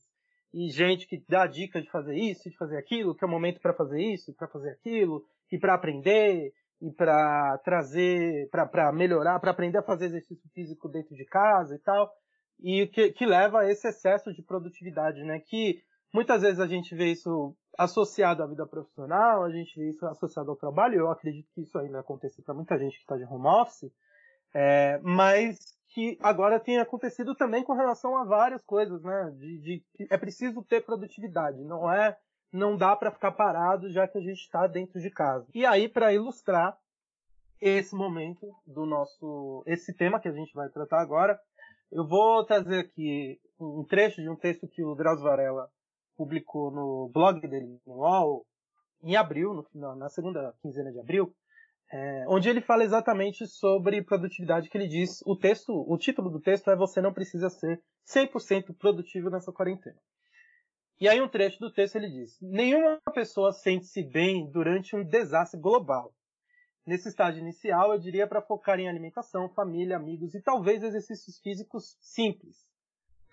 [0.54, 3.60] e gente que dá dica de fazer isso, de fazer aquilo, que é o momento
[3.60, 6.50] para fazer isso, para fazer aquilo e para aprender
[6.80, 11.78] e para trazer, para melhorar, para aprender a fazer exercício físico dentro de casa e
[11.78, 12.10] tal,
[12.58, 15.40] e que, que leva a esse excesso de produtividade, né?
[15.40, 20.06] Que muitas vezes a gente vê isso associado à vida profissional, a gente vê isso
[20.06, 23.24] associado ao trabalho, eu acredito que isso ainda aconteça para muita gente que está de
[23.24, 23.92] home office,
[24.54, 25.58] é, mas
[25.88, 29.30] que agora tem acontecido também com relação a várias coisas, né?
[29.36, 32.16] De, de é preciso ter produtividade, não é,
[32.52, 35.46] não dá para ficar parado já que a gente está dentro de casa.
[35.54, 36.78] E aí para ilustrar
[37.60, 41.38] esse momento do nosso, esse tema que a gente vai tratar agora,
[41.90, 45.70] eu vou trazer aqui um trecho de um texto que o Drauzio Varela
[46.16, 48.46] publicou no blog dele, no UOL,
[49.02, 51.34] em abril, no na segunda quinzena de abril,
[51.92, 56.40] é, onde ele fala exatamente sobre produtividade, que ele diz, o texto, o título do
[56.40, 59.98] texto é Você não precisa ser 100% produtivo nessa quarentena.
[60.98, 65.60] E aí um trecho do texto ele diz, nenhuma pessoa sente-se bem durante um desastre
[65.60, 66.14] global.
[66.86, 71.96] Nesse estágio inicial, eu diria para focar em alimentação, família, amigos e talvez exercícios físicos
[72.00, 72.71] simples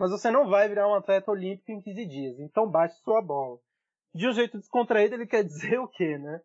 [0.00, 3.58] mas você não vai virar um atleta olímpico em 15 dias, então baixe sua bola.
[4.14, 6.40] De um jeito descontraído, ele quer dizer o quê, né?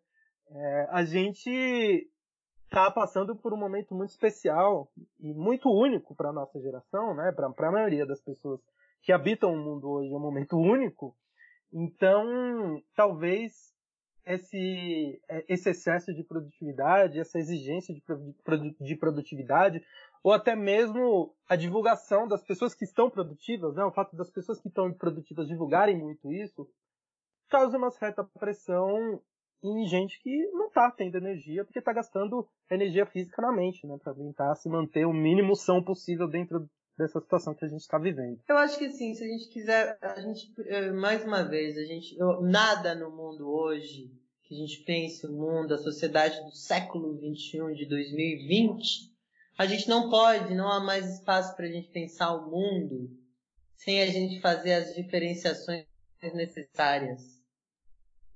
[0.51, 2.05] É, a gente
[2.65, 4.91] está passando por um momento muito especial
[5.21, 7.31] e muito único para a nossa geração, né?
[7.31, 8.59] Para a maioria das pessoas
[9.01, 11.15] que habitam o mundo hoje é um momento único.
[11.71, 13.73] Então, talvez
[14.25, 18.03] esse, esse excesso de produtividade, essa exigência de,
[18.81, 19.81] de produtividade,
[20.25, 23.85] ou até mesmo a divulgação das pessoas que estão produtivas, né?
[23.85, 26.67] o fato das pessoas que estão produtivas divulgarem muito isso,
[27.47, 29.21] causa uma certa pressão
[29.63, 33.99] em gente que não está tendo energia, porque está gastando energia física na mente, né?
[34.03, 37.99] Para tentar se manter o mínimo são possível dentro dessa situação que a gente está
[37.99, 38.39] vivendo.
[38.49, 41.83] Eu acho que sim, se a gente quiser, a gente, eh, mais uma vez, a
[41.83, 44.11] gente, eu, nada no mundo hoje
[44.41, 49.14] que a gente pense o mundo, a sociedade do século 21 de 2020
[49.57, 53.09] a gente não pode, não há mais espaço para a gente pensar o mundo
[53.77, 55.85] sem a gente fazer as diferenciações
[56.33, 57.35] necessárias.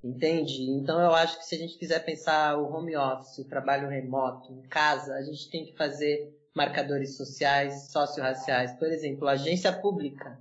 [0.01, 0.63] Entende?
[0.71, 4.53] Então eu acho que se a gente quiser pensar o home office, o trabalho remoto,
[4.53, 8.71] em casa, a gente tem que fazer marcadores sociais, socio-raciais.
[8.73, 10.39] Por exemplo, a agência pública.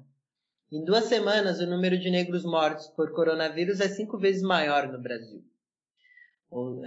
[0.71, 5.01] Em duas semanas, o número de negros mortos por coronavírus é cinco vezes maior no
[5.01, 5.43] Brasil.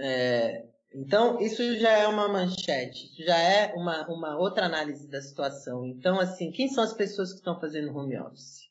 [0.00, 5.86] É, então, isso já é uma manchete, já é uma, uma outra análise da situação.
[5.86, 8.70] Então, assim, quem são as pessoas que estão fazendo home office?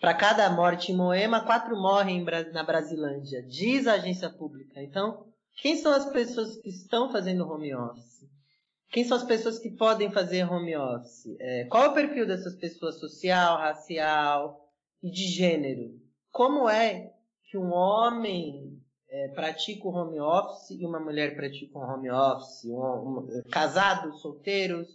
[0.00, 4.82] Para cada morte em Moema, quatro morrem na Brasilândia, diz a agência pública.
[4.82, 5.26] Então,
[5.60, 8.24] quem são as pessoas que estão fazendo home office?
[8.90, 11.26] Quem são as pessoas que podem fazer home office?
[11.38, 14.68] É, qual é o perfil dessas pessoas social, racial
[15.02, 16.00] e de gênero?
[16.30, 17.12] Como é
[17.50, 18.79] que um homem
[19.10, 24.20] é, pratica o home office e uma mulher pratica um home office, um, um, casados,
[24.20, 24.88] solteiros,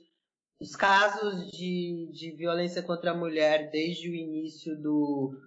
[0.60, 5.38] os casos de, de violência contra a mulher desde o início do,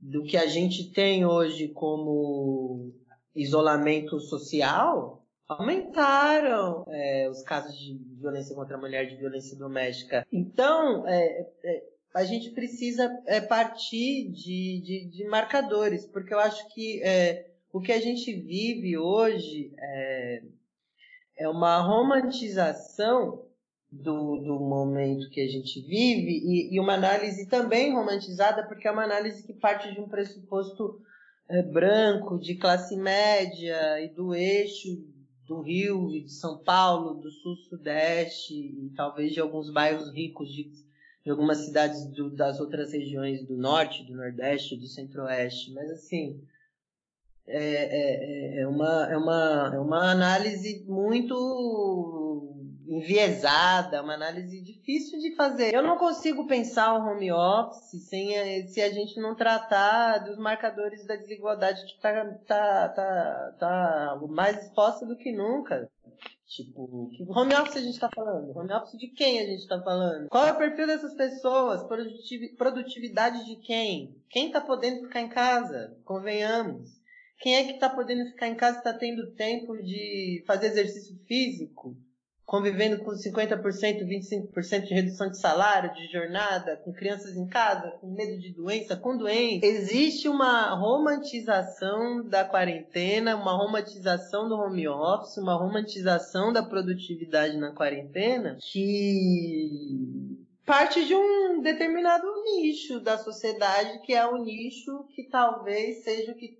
[0.00, 2.92] do que a gente tem hoje como
[3.34, 10.26] isolamento social aumentaram é, os casos de violência contra a mulher, de violência doméstica.
[10.32, 11.82] Então, é, é,
[12.14, 17.80] a gente precisa é, partir de, de, de, marcadores, porque eu acho que é, o
[17.80, 20.42] que a gente vive hoje é,
[21.40, 23.44] é uma romantização
[23.92, 28.90] do, do momento que a gente vive e, e, uma análise também romantizada, porque é
[28.90, 31.02] uma análise que parte de um pressuposto
[31.50, 34.88] é, branco, de classe média e do eixo
[35.46, 40.70] do Rio e de São Paulo, do sul-sudeste e talvez de alguns bairros ricos de,
[41.22, 45.74] de algumas cidades do, das outras regiões do norte, do nordeste, do centro-oeste.
[45.74, 46.40] Mas assim,
[47.48, 52.52] é, é, é, é, uma, é, uma, é uma análise muito
[52.88, 55.74] enviesada, uma análise difícil de fazer.
[55.74, 61.06] Eu não consigo pensar o home office sem se a gente não tratar dos marcadores
[61.06, 65.88] da desigualdade que está tá, tá, tá mais exposta do que nunca.
[66.46, 68.56] Tipo, que home office a gente está falando?
[68.56, 70.28] Home office de quem a gente está falando?
[70.28, 71.82] Qual é o perfil dessas pessoas?
[72.56, 74.16] Produtividade de quem?
[74.30, 75.96] Quem está podendo ficar em casa?
[76.04, 77.05] Convenhamos.
[77.38, 81.96] Quem é que está podendo ficar em casa está tendo tempo de fazer exercício físico?
[82.46, 83.60] convivendo com 50%,
[84.06, 88.96] 25% de redução de salário, de jornada, com crianças em casa, com medo de doença,
[88.96, 89.66] com doença.
[89.66, 97.72] Existe uma romantização da quarentena, uma romantização do home office, uma romantização da produtividade na
[97.72, 106.04] quarentena que parte de um determinado nicho da sociedade, que é o nicho que talvez
[106.04, 106.58] seja o que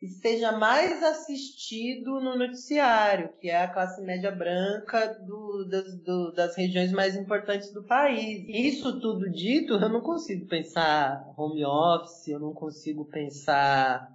[0.00, 6.56] esteja mais assistido no noticiário, que é a classe média branca do, das, do, das
[6.56, 8.46] regiões mais importantes do país.
[8.48, 14.08] Isso tudo dito, eu não consigo pensar home office, eu não consigo pensar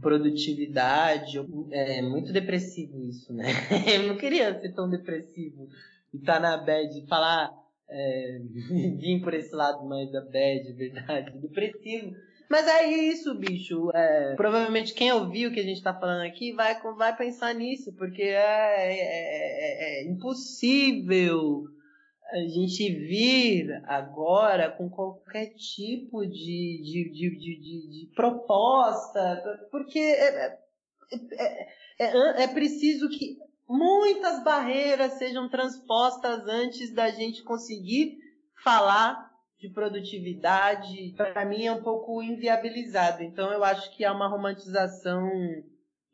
[0.00, 1.38] produtividade.
[1.72, 3.44] É muito depressivo isso, né?
[3.94, 5.68] Eu não queria ser tão depressivo
[6.12, 7.52] e estar tá na bad e falar.
[7.88, 8.40] É,
[8.98, 12.16] vir por esse lado mais da bad, verdade, depressivo
[12.48, 13.90] mas é isso, bicho.
[13.94, 17.92] É, provavelmente quem ouviu o que a gente tá falando aqui vai, vai pensar nisso,
[17.92, 21.64] porque é, é, é, é impossível
[22.32, 29.98] a gente vir agora com qualquer tipo de, de, de, de, de, de proposta, porque
[29.98, 30.58] é,
[31.38, 38.18] é, é, é preciso que muitas barreiras sejam transpostas antes da gente conseguir
[38.62, 39.25] falar
[39.58, 43.22] de produtividade, para mim é um pouco inviabilizado.
[43.22, 45.30] Então eu acho que há uma romantização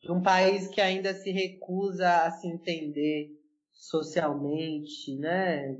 [0.00, 3.30] de um país que ainda se recusa a se entender
[3.72, 5.76] socialmente, né?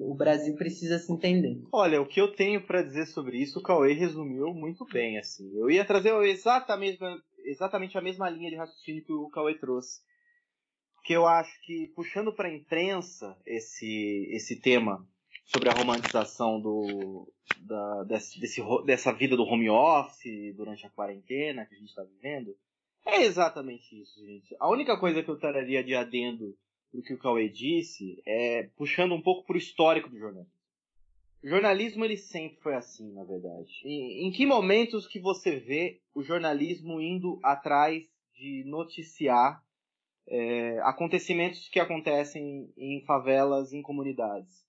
[0.00, 1.62] O Brasil precisa se entender.
[1.72, 5.52] Olha, o que eu tenho para dizer sobre isso, o Cauê resumiu muito bem, assim.
[5.56, 6.98] Eu ia trazer exatamente,
[7.44, 10.00] exatamente a mesma linha de raciocínio que o Cauê trouxe.
[11.04, 15.06] Que eu acho que, puxando para a imprensa esse, esse tema
[15.44, 17.30] sobre a romantização do,
[17.60, 22.02] da, desse, desse, dessa vida do home office durante a quarentena que a gente está
[22.02, 22.56] vivendo.
[23.06, 24.56] É exatamente isso, gente.
[24.58, 26.56] A única coisa que eu traria de adendo
[26.92, 30.54] do que o Cauê disse é puxando um pouco para o histórico do jornalismo.
[31.42, 33.82] O jornalismo ele sempre foi assim, na verdade.
[33.84, 39.62] Em, em que momentos que você vê o jornalismo indo atrás de noticiar
[40.26, 44.63] é, acontecimentos que acontecem em favelas, em comunidades?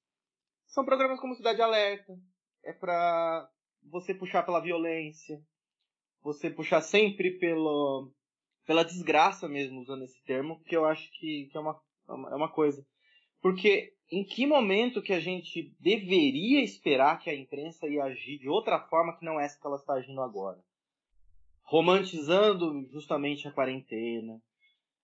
[0.68, 2.18] São programas como Cidade Alerta.
[2.64, 3.50] É para
[3.84, 5.42] você puxar pela violência,
[6.22, 8.12] você puxar sempre pelo,
[8.66, 12.50] pela desgraça mesmo, usando esse termo, que eu acho que, que é, uma, é uma
[12.50, 12.86] coisa.
[13.42, 18.50] Porque em que momento que a gente deveria esperar que a imprensa ia agir de
[18.50, 20.60] outra forma que não essa que ela está agindo agora?
[21.64, 24.42] Romantizando justamente a quarentena.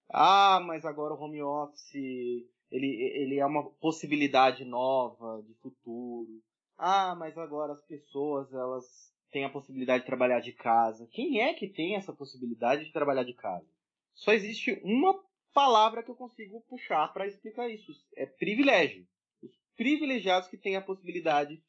[0.10, 6.42] Ah, mas agora o home office ele, ele é uma possibilidade nova de futuro.
[6.78, 11.08] Ah, mas agora as pessoas elas têm a possibilidade de trabalhar de casa.
[11.12, 13.68] Quem é que tem essa possibilidade de trabalhar de casa?
[14.14, 15.20] Só existe uma
[15.54, 17.92] palavra que eu consigo puxar para explicar isso.
[18.16, 19.06] É privilégio.
[19.42, 21.62] Os privilegiados que têm a possibilidade,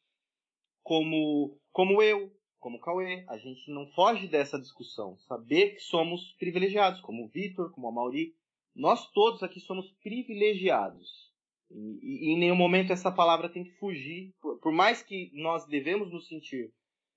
[0.82, 5.16] como, como eu, como Cauê, a gente não foge dessa discussão.
[5.18, 8.36] Saber que somos privilegiados, como o Vitor, como a Mauri,
[8.74, 11.30] nós todos aqui somos privilegiados.
[11.70, 14.34] E, e, em nenhum momento essa palavra tem que fugir.
[14.40, 16.72] Por, por mais que nós devemos nos sentir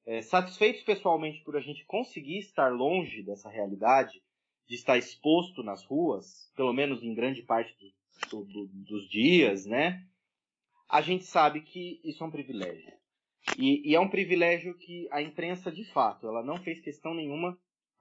[0.05, 4.21] é, satisfeitos pessoalmente por a gente conseguir estar longe dessa realidade,
[4.67, 7.75] de estar exposto nas ruas, pelo menos em grande parte
[8.29, 10.05] do, do, dos dias, né?
[10.89, 12.93] A gente sabe que isso é um privilégio.
[13.57, 17.57] E, e, é um privilégio que a imprensa, de fato, ela não fez questão nenhuma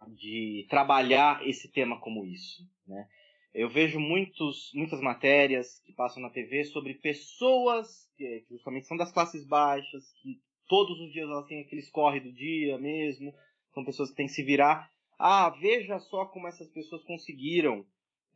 [0.08, 3.08] de trabalhar esse tema como isso, né?
[3.54, 9.12] Eu vejo muitos, muitas matérias que passam na TV sobre pessoas que, justamente são das
[9.12, 13.32] classes baixas, que todos os dias elas têm aqueles corre do dia mesmo,
[13.72, 14.90] são pessoas que têm que se virar.
[15.16, 17.86] Ah, veja só como essas pessoas conseguiram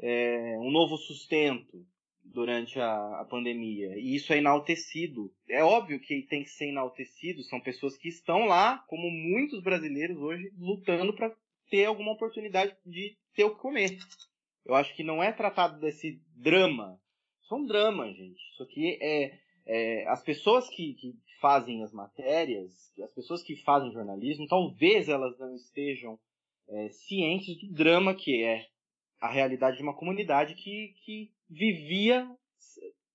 [0.00, 1.84] é, um novo sustento
[2.24, 3.98] durante a, a, pandemia.
[3.98, 5.32] E isso é enaltecido.
[5.48, 7.42] É óbvio que tem que ser enaltecido.
[7.42, 11.34] São pessoas que estão lá, como muitos brasileiros hoje, lutando para
[11.70, 13.98] ter alguma oportunidade de ter o que comer.
[14.68, 17.00] Eu acho que não é tratado desse drama.
[17.42, 18.38] Isso é um drama, gente.
[18.52, 23.92] Isso aqui é, é as pessoas que, que, fazem as matérias, as pessoas que fazem
[23.92, 26.18] jornalismo, talvez elas não estejam
[26.68, 28.66] é, cientes do drama que é
[29.20, 32.28] a realidade de uma comunidade que, que vivia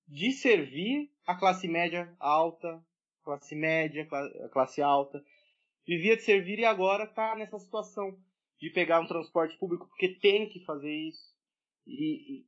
[0.07, 2.81] de servir a classe média alta,
[3.23, 4.07] classe média,
[4.51, 5.23] classe alta,
[5.85, 8.17] vivia de servir e agora está nessa situação
[8.57, 11.32] de pegar um transporte público porque tem que fazer isso,
[11.87, 12.45] e,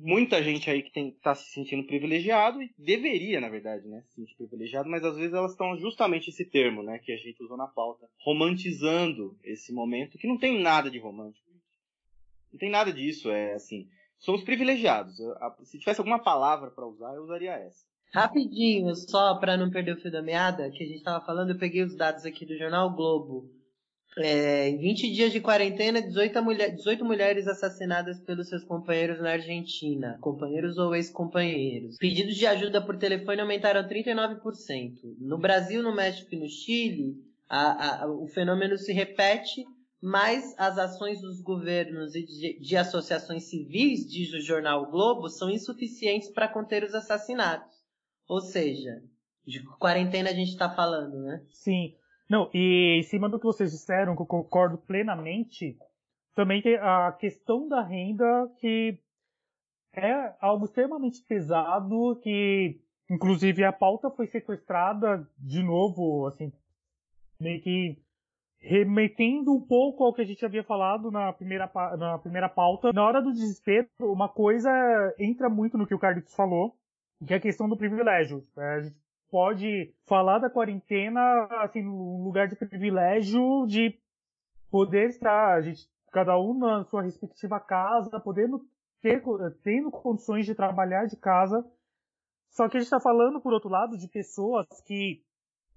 [0.00, 4.36] muita gente aí que está se sentindo privilegiado e deveria, na verdade, né, se sentir
[4.36, 7.66] privilegiado, mas às vezes elas estão justamente esse termo, né, que a gente usou na
[7.66, 11.50] pauta, romantizando esse momento que não tem nada de romântico.
[12.52, 15.16] Não tem nada disso, é assim, somos privilegiados.
[15.64, 17.84] Se tivesse alguma palavra para usar, eu usaria essa.
[18.12, 21.58] Rapidinho, só para não perder o fio da meada, que a gente estava falando, eu
[21.58, 23.50] peguei os dados aqui do jornal Globo.
[24.18, 29.30] É, em 20 dias de quarentena, 18, mulher, 18 mulheres assassinadas pelos seus companheiros na
[29.30, 31.96] Argentina, companheiros ou ex-companheiros.
[31.96, 35.16] Pedidos de ajuda por telefone aumentaram 39%.
[35.18, 37.16] No Brasil, no México e no Chile,
[37.48, 39.64] a, a, o fenômeno se repete,
[40.00, 45.50] mas as ações dos governos e de, de associações civis, diz o jornal Globo, são
[45.50, 47.76] insuficientes para conter os assassinatos.
[48.28, 49.02] Ou seja,
[49.46, 51.42] de quarentena a gente está falando, né?
[51.50, 51.94] Sim.
[52.32, 55.76] Não, e em cima do que vocês disseram, que eu concordo plenamente,
[56.34, 58.98] também tem a questão da renda, que
[59.94, 62.80] é algo extremamente pesado, que
[63.10, 66.50] inclusive a pauta foi sequestrada de novo, assim,
[67.38, 68.02] meio que
[68.58, 72.94] remetendo um pouco ao que a gente havia falado na primeira, na primeira pauta.
[72.94, 74.70] Na hora do desespero, uma coisa
[75.18, 76.74] entra muito no que o Carlitos falou,
[77.26, 78.42] que é a questão do privilégio.
[78.56, 79.01] É, a gente
[79.32, 83.98] pode falar da quarentena assim no lugar de privilégio de
[84.70, 88.62] poder estar a gente cada um na sua respectiva casa podendo
[89.00, 89.22] ter
[89.64, 91.64] tendo condições de trabalhar de casa.
[92.50, 95.24] Só que a gente está falando por outro lado de pessoas que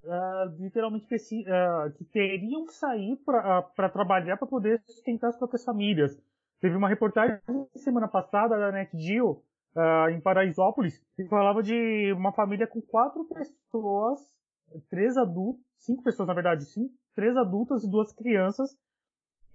[0.03, 5.64] uh, literalmente uh, que teriam que sair para uh, trabalhar para poder sustentar as próprias
[5.64, 6.22] famílias.
[6.60, 7.39] Teve uma reportagem
[7.78, 9.41] semana passada da NetGeo
[9.76, 14.19] uh, em Paraisópolis, que falava de uma família com quatro pessoas,
[14.89, 18.78] três adultos, cinco pessoas na verdade, sim, três adultas e duas crianças,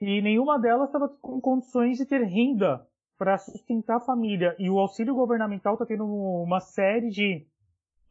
[0.01, 2.87] e nenhuma delas estava com condições de ter renda
[3.19, 4.57] para sustentar a família.
[4.59, 7.47] E o auxílio governamental está tendo uma série de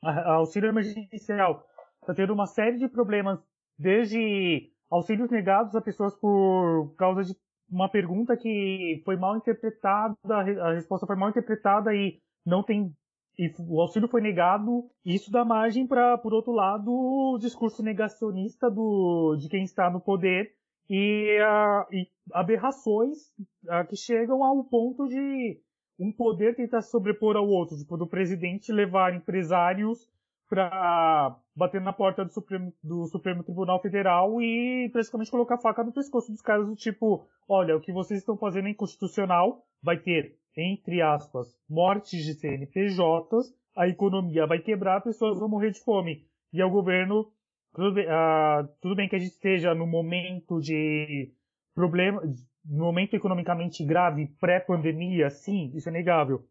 [0.03, 1.66] auxílio emergencial
[2.01, 3.39] está tendo uma série de problemas,
[3.78, 7.36] desde auxílios negados a pessoas por causa de
[7.72, 12.93] uma pergunta que foi mal interpretada, a resposta foi mal interpretada e não tem
[13.38, 18.70] e o auxílio foi negado, isso dá margem para, por outro lado, o discurso negacionista
[18.70, 20.51] do, de quem está no poder
[20.89, 23.17] e, uh, e aberrações
[23.63, 25.57] uh, que chegam ao ponto de
[25.97, 30.05] um poder tentar sobrepor ao outro, tipo, do presidente levar empresários
[30.50, 35.93] para bater na porta do Supremo, do Supremo Tribunal Federal e praticamente colocar faca no
[35.93, 40.36] pescoço dos caras do tipo, olha, o que vocês estão fazendo é inconstitucional, vai ter,
[40.58, 46.26] entre aspas, mortes de CNPJs, a economia vai quebrar, pessoas vão morrer de fome.
[46.52, 47.32] E o governo,
[47.74, 51.32] tudo bem, uh, tudo bem que a gente esteja no momento de
[51.76, 52.22] problema,
[52.66, 56.43] no momento economicamente grave, pré-pandemia, sim, isso é negável.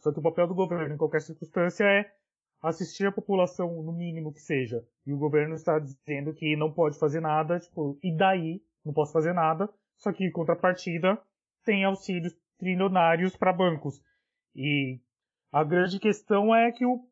[0.00, 2.10] Só que o papel do governo em qualquer circunstância é
[2.62, 4.84] assistir a população no mínimo que seja.
[5.06, 9.12] E o governo está dizendo que não pode fazer nada, tipo, e daí não posso
[9.12, 9.68] fazer nada.
[9.96, 11.20] Só que em contrapartida
[11.64, 14.02] tem auxílios trilionários para bancos.
[14.54, 15.00] E
[15.52, 17.04] a grande questão é que o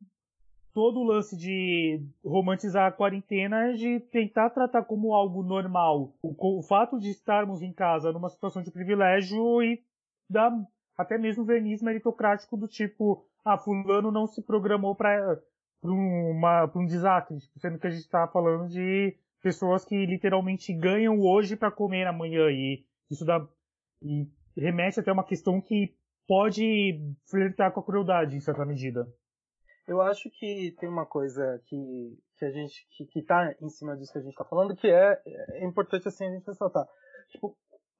[0.72, 6.12] todo o lance de romantizar a quarentena é de tentar tratar como algo normal.
[6.20, 9.82] O, o fato de estarmos em casa numa situação de privilégio e
[10.28, 10.52] dar
[10.94, 15.40] até mesmo verniz meritocrático do tipo, ah, fulano não se programou para
[15.84, 21.54] um desastre, tipo, sendo que a gente está falando de pessoas que literalmente ganham hoje
[21.54, 23.46] para comer amanhã e isso dá
[24.02, 25.94] e remete até uma questão que
[26.26, 29.06] pode flertar com a crueldade em certa medida.
[29.86, 34.12] Eu acho que tem uma coisa que, que a gente que, tá em cima disso
[34.12, 36.84] que a gente está falando que é, é importante assim a gente ressaltar.
[37.30, 37.56] Tipo,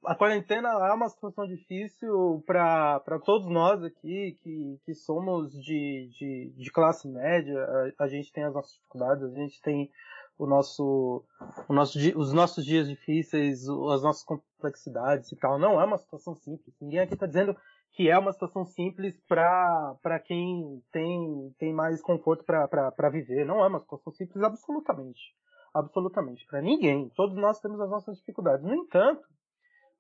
[0.07, 6.55] a quarentena é uma situação difícil para todos nós aqui que, que somos de, de,
[6.57, 7.59] de classe média.
[7.99, 9.91] A, a, gente tem as nossas dificuldades, a gente tem
[10.39, 11.25] o nosso,
[11.69, 15.59] o nosso, os nossos dias difíceis, as nossas complexidades e tal.
[15.59, 16.75] Não é uma situação simples.
[16.81, 17.57] Ninguém aqui está dizendo
[17.93, 23.45] que é uma situação simples para quem tem, tem mais conforto para viver.
[23.45, 25.35] Não é uma situação simples absolutamente.
[25.75, 26.47] Absolutamente.
[26.47, 27.11] Para ninguém.
[27.17, 28.65] Todos nós temos as nossas dificuldades.
[28.65, 29.27] No entanto,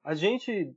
[0.06, 0.72] a gente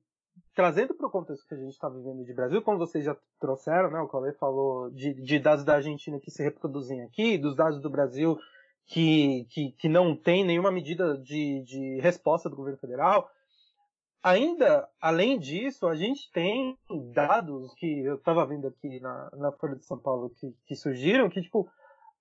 [0.55, 3.91] trazendo para o contexto que a gente está vivendo de Brasil, como vocês já trouxeram,
[3.91, 7.79] né, o Cauê falou de, de, dados da Argentina que se reproduzem aqui, dos dados
[7.79, 8.39] do Brasil
[8.87, 13.29] que, que, que não tem nenhuma medida de, de resposta do governo federal.
[14.23, 16.75] Ainda, além disso, a gente tem
[17.13, 21.29] dados que eu estava vendo aqui na, na Folha de São Paulo que, que surgiram,
[21.29, 21.69] que, tipo,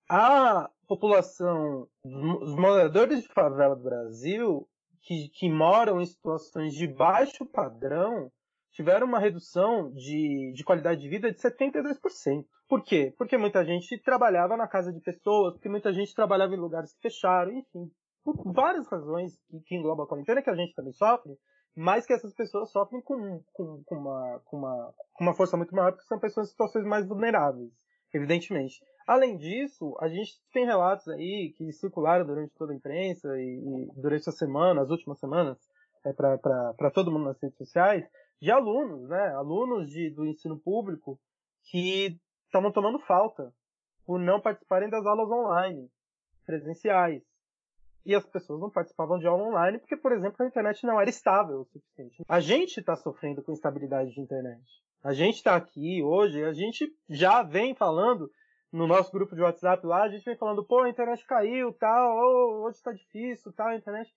[0.07, 4.67] a população, os moradores de favela do Brasil,
[5.01, 8.31] que, que moram em situações de baixo padrão
[8.71, 12.45] tiveram uma redução de, de qualidade de vida de 72%.
[12.67, 13.13] Por quê?
[13.17, 17.01] Porque muita gente trabalhava na casa de pessoas, porque muita gente trabalhava em lugares que
[17.01, 17.91] fecharam, enfim,
[18.23, 21.33] por várias razões que, que engloba a quarentena, que a gente também sofre,
[21.75, 25.75] mas que essas pessoas sofrem com, com, com, uma, com, uma, com uma força muito
[25.75, 27.71] maior, porque são pessoas em situações mais vulneráveis,
[28.13, 28.75] evidentemente.
[29.09, 33.91] Além disso, a gente tem relatos aí que circularam durante toda a imprensa e, e
[33.99, 35.57] durante a semana, as últimas semanas,
[36.05, 38.07] é, para todo mundo nas redes sociais,
[38.39, 39.29] de alunos, né?
[39.29, 41.19] Alunos de, do ensino público
[41.71, 43.51] que estavam tomando falta
[44.05, 45.89] por não participarem das aulas online,
[46.45, 47.23] presenciais.
[48.05, 51.09] E as pessoas não participavam de aula online porque, por exemplo, a internet não era
[51.09, 52.23] estável o suficiente.
[52.29, 54.61] A gente está sofrendo com instabilidade de internet.
[55.03, 58.29] A gente está aqui hoje, a gente já vem falando
[58.71, 62.61] no nosso grupo de WhatsApp lá, a gente vem falando, pô, a internet caiu, tal,
[62.61, 64.13] hoje está difícil, tal, a internet.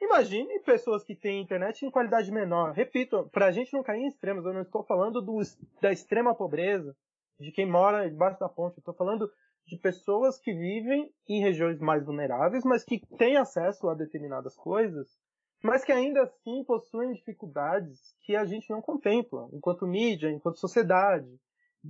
[0.00, 2.72] Imagine pessoas que têm internet em qualidade menor.
[2.72, 5.40] Repito, para a gente não cair em extremos, eu não estou falando do,
[5.80, 6.96] da extrema pobreza,
[7.38, 8.78] de quem mora debaixo da ponte.
[8.78, 9.30] Eu estou falando
[9.66, 15.16] de pessoas que vivem em regiões mais vulneráveis, mas que têm acesso a determinadas coisas,
[15.62, 21.28] mas que ainda assim possuem dificuldades que a gente não contempla, enquanto mídia, enquanto sociedade.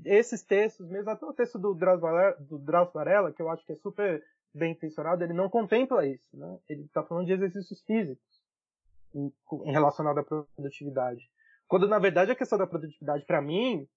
[0.04, 4.22] Esses textos, mesmo até o texto do Drauzio Varela, que eu acho que é super
[4.54, 6.36] bem intencionado, ele não contempla isso.
[6.36, 6.58] Né?
[6.68, 8.42] Ele está falando de exercícios físicos
[9.14, 9.32] em,
[9.64, 11.30] em relacionado à produtividade.
[11.68, 13.88] Quando, na verdade, a questão da produtividade, para mim,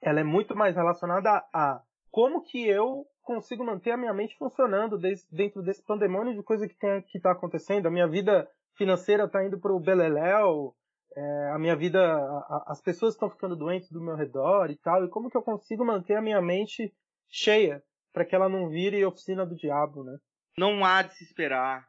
[0.00, 4.36] ela é muito mais relacionada a, a, como que eu consigo manter a minha mente
[4.36, 4.98] funcionando
[5.30, 7.86] dentro desse pandemônio de coisa que está acontecendo.
[7.86, 10.74] A minha vida financeira está indo para o beleléu,
[11.16, 14.76] é, a minha vida, a, a, as pessoas estão ficando doentes do meu redor e
[14.76, 16.92] tal, e como que eu consigo manter a minha mente
[17.28, 20.16] cheia para que ela não vire oficina do diabo, né?
[20.56, 21.88] Não há de se esperar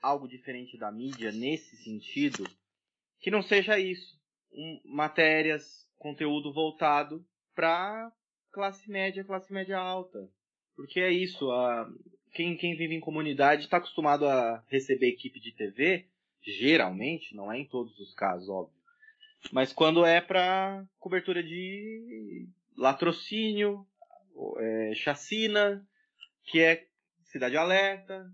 [0.00, 2.44] algo diferente da mídia nesse sentido
[3.20, 4.16] que não seja isso.
[4.52, 7.24] Um, matérias, conteúdo voltado
[7.54, 8.10] para
[8.52, 10.18] classe média, classe média alta.
[10.74, 11.90] Porque é isso, a,
[12.32, 16.06] quem, quem vive em comunidade está acostumado a receber equipe de TV,
[16.42, 18.76] geralmente, não é em todos os casos, óbvio.
[19.52, 23.86] Mas quando é para cobertura de latrocínio,
[24.58, 25.86] é, Chacina,
[26.44, 26.86] que é
[27.24, 28.30] Cidade Alerta.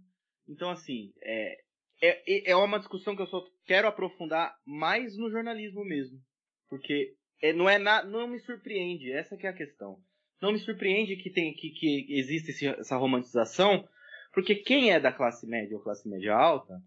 [0.49, 1.61] Então, assim, é,
[2.01, 6.21] é, é uma discussão que eu só quero aprofundar mais no jornalismo mesmo.
[6.69, 9.99] Porque é, não, é na, não me surpreende, essa que é a questão.
[10.41, 13.89] Não me surpreende que, tem, que, que existe esse, essa romantização,
[14.33, 16.83] porque quem é da classe média ou classe média alta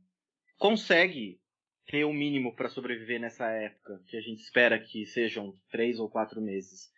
[0.57, 1.39] consegue
[1.87, 5.99] ter o um mínimo para sobreviver nessa época, que a gente espera que sejam três
[5.99, 6.91] ou quatro meses.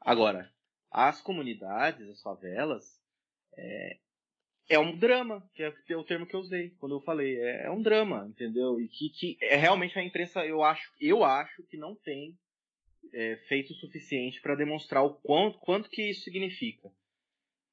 [0.00, 0.50] Agora,
[0.90, 3.00] as comunidades, as favelas,
[3.56, 3.98] é,
[4.68, 7.36] é um drama, que é o termo que eu usei quando eu falei.
[7.40, 8.80] É, é um drama, entendeu?
[8.80, 12.38] E que, que é, realmente a imprensa, eu acho, eu acho que não tem
[13.12, 16.90] é, feito o suficiente para demonstrar o quanto, quanto que isso significa.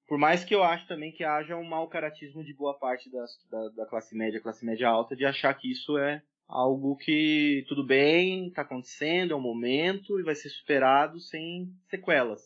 [0.07, 3.31] Por mais que eu acho também que haja um mau caratismo de boa parte das,
[3.51, 7.85] da, da classe média, classe média alta, de achar que isso é algo que tudo
[7.85, 12.41] bem, está acontecendo, é um momento e vai ser superado sem sequelas.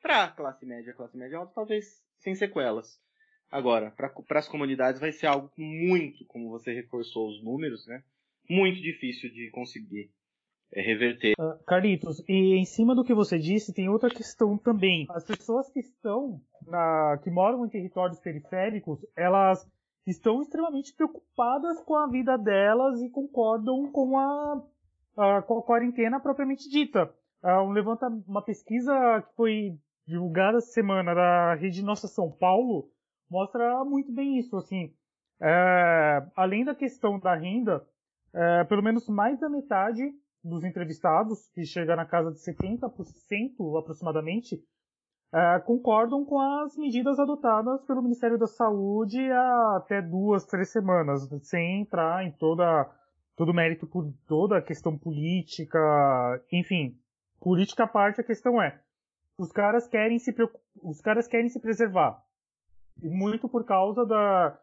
[0.00, 2.98] Para classe média, classe média alta, talvez sem sequelas.
[3.50, 8.02] Agora, para as comunidades vai ser algo muito, como você reforçou os números, né?
[8.48, 10.10] Muito difícil de conseguir
[10.72, 11.34] é, reverter.
[11.38, 15.06] Uh, Carlitos, e em cima do que você disse, tem outra questão também.
[15.10, 19.66] As pessoas que estão, na, que moram em territórios periféricos, elas
[20.06, 24.62] estão extremamente preocupadas com a vida delas e concordam com a,
[25.16, 27.12] a com a quarentena propriamente dita.
[27.42, 32.90] Uh, um levanta uma pesquisa que foi divulgada essa semana da Rede Nossa São Paulo
[33.30, 34.56] mostra muito bem isso.
[34.56, 34.92] Assim,
[35.40, 37.86] é, além da questão da renda,
[38.34, 40.10] é, pelo menos mais da metade
[40.48, 44.60] dos entrevistados, que chega na casa de 70% aproximadamente,
[45.32, 51.28] é, concordam com as medidas adotadas pelo Ministério da Saúde há até duas, três semanas,
[51.42, 52.90] sem entrar em toda
[53.36, 55.78] todo o mérito por toda a questão política,
[56.52, 56.98] enfim,
[57.40, 58.80] política à parte, a questão é
[59.38, 60.34] os caras querem se
[60.82, 62.20] os caras querem se preservar.
[63.00, 64.58] Muito por causa da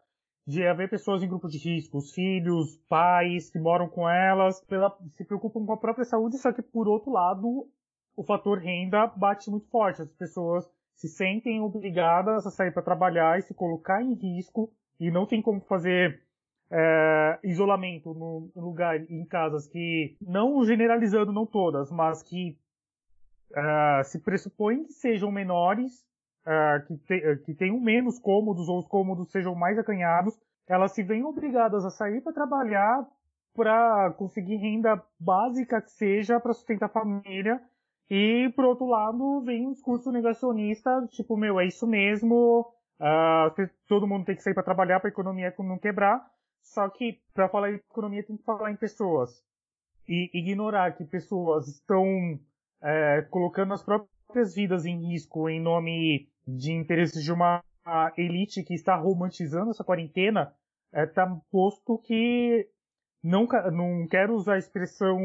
[0.46, 4.96] de haver pessoas em grupo de risco, os filhos, pais que moram com elas, pela,
[5.16, 7.68] se preocupam com a própria saúde, só que por outro lado,
[8.16, 10.02] o fator renda bate muito forte.
[10.02, 15.10] As pessoas se sentem obrigadas a sair para trabalhar e se colocar em risco e
[15.10, 16.22] não tem como fazer
[16.70, 22.56] é, isolamento no lugar em casas que não generalizando não todas, mas que
[23.50, 26.04] uh, se pressupõe que sejam menores,
[26.46, 30.92] uh, que, te, uh, que tenham menos cômodos ou os cômodos sejam mais acanhados, elas
[30.92, 33.06] se veem obrigadas a sair para trabalhar
[33.54, 37.60] para conseguir renda básica que seja para sustentar a família.
[38.08, 42.60] E, por outro lado, vem um discurso negacionista, tipo, meu, é isso mesmo,
[43.00, 46.24] uh, todo mundo tem que sair para trabalhar para a economia não quebrar.
[46.62, 49.42] Só que, para falar em economia, tem que falar em pessoas.
[50.06, 52.38] E ignorar que pessoas estão
[52.82, 57.62] é, colocando as próprias vidas em risco em nome de interesses de uma
[58.16, 60.54] elite que está romantizando essa quarentena,
[60.92, 62.68] está é, posto que
[63.22, 65.18] não, não quero usar a expressão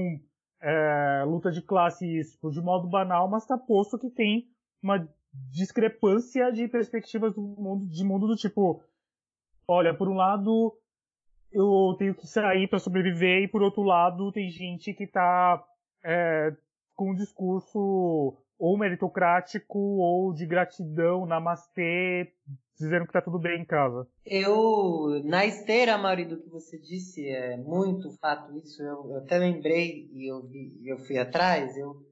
[0.61, 4.47] é, luta de classes tipo, de modo banal, mas está posto que tem
[4.82, 5.07] uma
[5.49, 8.84] discrepância de perspectivas do mundo, de mundo do tipo,
[9.67, 10.78] olha, por um lado
[11.51, 15.63] eu tenho que sair para sobreviver e por outro lado tem gente que está
[16.03, 16.55] é,
[16.95, 22.32] com um discurso ou meritocrático ou de gratidão, namastê,
[22.78, 24.07] dizendo que tá tudo bem em casa.
[24.24, 28.84] Eu, na esteira, Mauri, do que você disse, é muito fato isso.
[28.84, 30.47] Eu, eu até lembrei e eu,
[30.86, 31.76] eu fui atrás.
[31.76, 32.05] Eu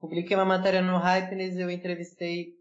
[0.00, 2.56] publiquei uma matéria no Hypeness, eu entrevistei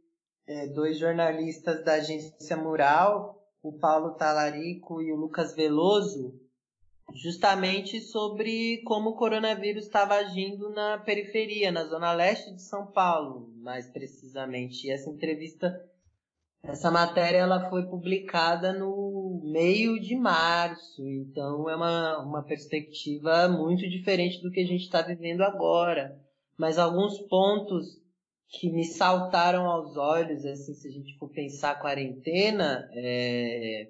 [0.46, 6.40] é, dois jornalistas da agência Mural, o Paulo Talarico e o Lucas Veloso,
[7.14, 13.54] justamente sobre como o coronavírus estava agindo na periferia, na zona leste de São Paulo,
[13.58, 14.88] mais precisamente.
[14.88, 15.74] E essa entrevista
[16.64, 23.88] essa matéria ela foi publicada no meio de março, então é uma, uma perspectiva muito
[23.88, 26.20] diferente do que a gente está vivendo agora.
[26.58, 27.86] Mas alguns pontos
[28.50, 33.90] que me saltaram aos olhos, assim, se a gente for pensar a quarentena, é,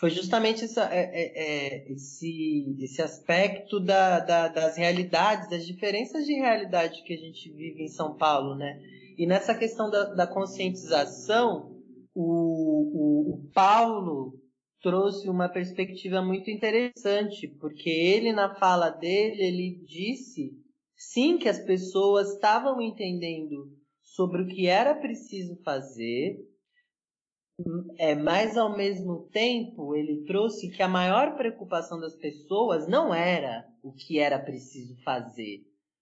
[0.00, 6.24] foi justamente essa, é, é, é, esse, esse aspecto da, da, das realidades, das diferenças
[6.24, 8.80] de realidade que a gente vive em São Paulo, né?
[9.18, 11.76] E nessa questão da, da conscientização,
[12.14, 14.40] o, o, o Paulo
[14.80, 20.50] trouxe uma perspectiva muito interessante, porque ele, na fala dele, ele disse
[20.96, 23.70] sim que as pessoas estavam entendendo
[24.02, 26.38] sobre o que era preciso fazer,
[27.98, 33.66] é, mas ao mesmo tempo ele trouxe que a maior preocupação das pessoas não era
[33.82, 35.60] o que era preciso fazer,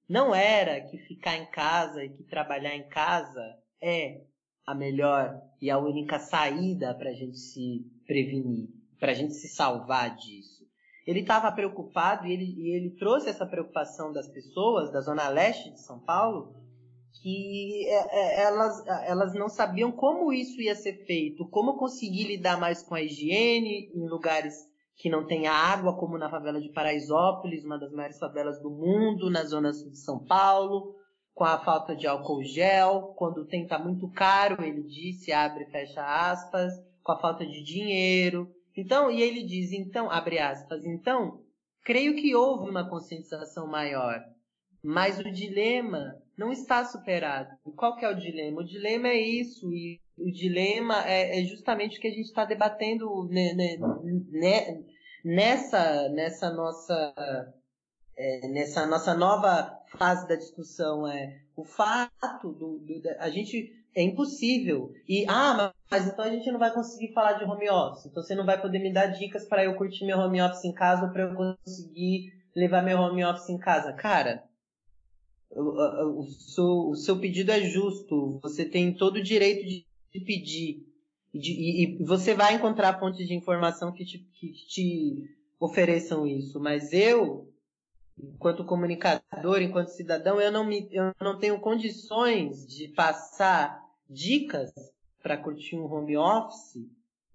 [0.08, 3.42] não era que ficar em casa e que trabalhar em casa
[3.80, 4.22] é
[4.66, 9.48] a melhor e a única saída para a gente se prevenir, para a gente se
[9.48, 10.66] salvar disso.
[11.06, 15.70] Ele estava preocupado e ele, e ele trouxe essa preocupação das pessoas da zona leste
[15.70, 16.54] de São Paulo,
[17.22, 22.58] que é, é, elas, elas não sabiam como isso ia ser feito, como conseguir lidar
[22.58, 24.54] mais com a higiene em lugares
[24.96, 29.30] que não tem água, como na favela de Paraisópolis, uma das maiores favelas do mundo,
[29.30, 30.96] na zona sul de São Paulo,
[31.34, 35.70] com a falta de álcool gel, quando tem tá muito caro, ele disse, abre e
[35.70, 38.52] fecha aspas, com a falta de dinheiro.
[38.76, 41.44] Então, e ele diz, então, abre aspas, então,
[41.84, 44.20] creio que houve uma conscientização maior,
[44.82, 47.50] mas o dilema não está superado.
[47.66, 48.60] E qual que é o dilema?
[48.60, 52.44] O dilema é isso, e o dilema é, é justamente o que a gente está
[52.44, 53.28] debatendo
[55.24, 57.54] nessa, nessa nossa
[58.16, 64.02] é, nessa nossa nova fase da discussão é o fato do, do a gente é
[64.02, 68.22] impossível e ah mas então a gente não vai conseguir falar de home office então
[68.22, 71.06] você não vai poder me dar dicas para eu curtir meu home office em casa
[71.06, 74.42] ou para eu conseguir levar meu home office em casa cara
[75.50, 78.38] o, seu, o seu pedido é justo.
[78.42, 80.86] Você tem todo o direito de, de pedir.
[81.32, 85.30] De, e, e, você vai encontrar fontes de informação que te, que te
[85.60, 86.58] ofereçam isso.
[86.60, 87.48] Mas eu
[88.20, 94.72] enquanto comunicador, enquanto cidadão, eu não, me, eu não tenho condições de passar dicas
[95.22, 96.84] para curtir um home office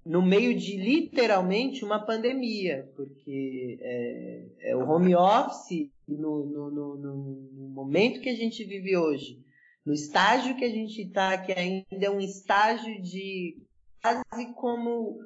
[0.06, 6.96] no meio de literalmente uma pandemia, porque é, é o home office no, no, no,
[6.98, 9.42] no, momento que a gente vive hoje,
[9.86, 13.58] no estágio que a gente está, que ainda é um estágio de
[14.02, 15.20] quase como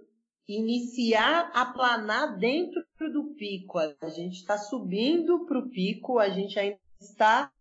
[0.47, 3.80] iniciar a planar dentro do pico.
[3.80, 7.51] A gente está subindo para o pico, a gente ainda está.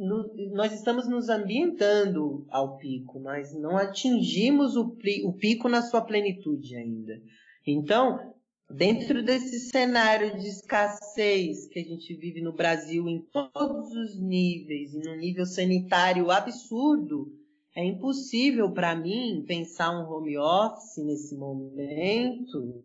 [0.00, 6.00] No, nós estamos nos ambientando ao pico, nós não atingimos o, o pico na sua
[6.00, 7.20] plenitude ainda.
[7.66, 8.32] Então,
[8.70, 14.94] dentro desse cenário de escassez que a gente vive no Brasil em todos os níveis
[14.94, 17.32] e no nível sanitário absurdo,
[17.74, 22.84] é impossível para mim pensar um home office nesse momento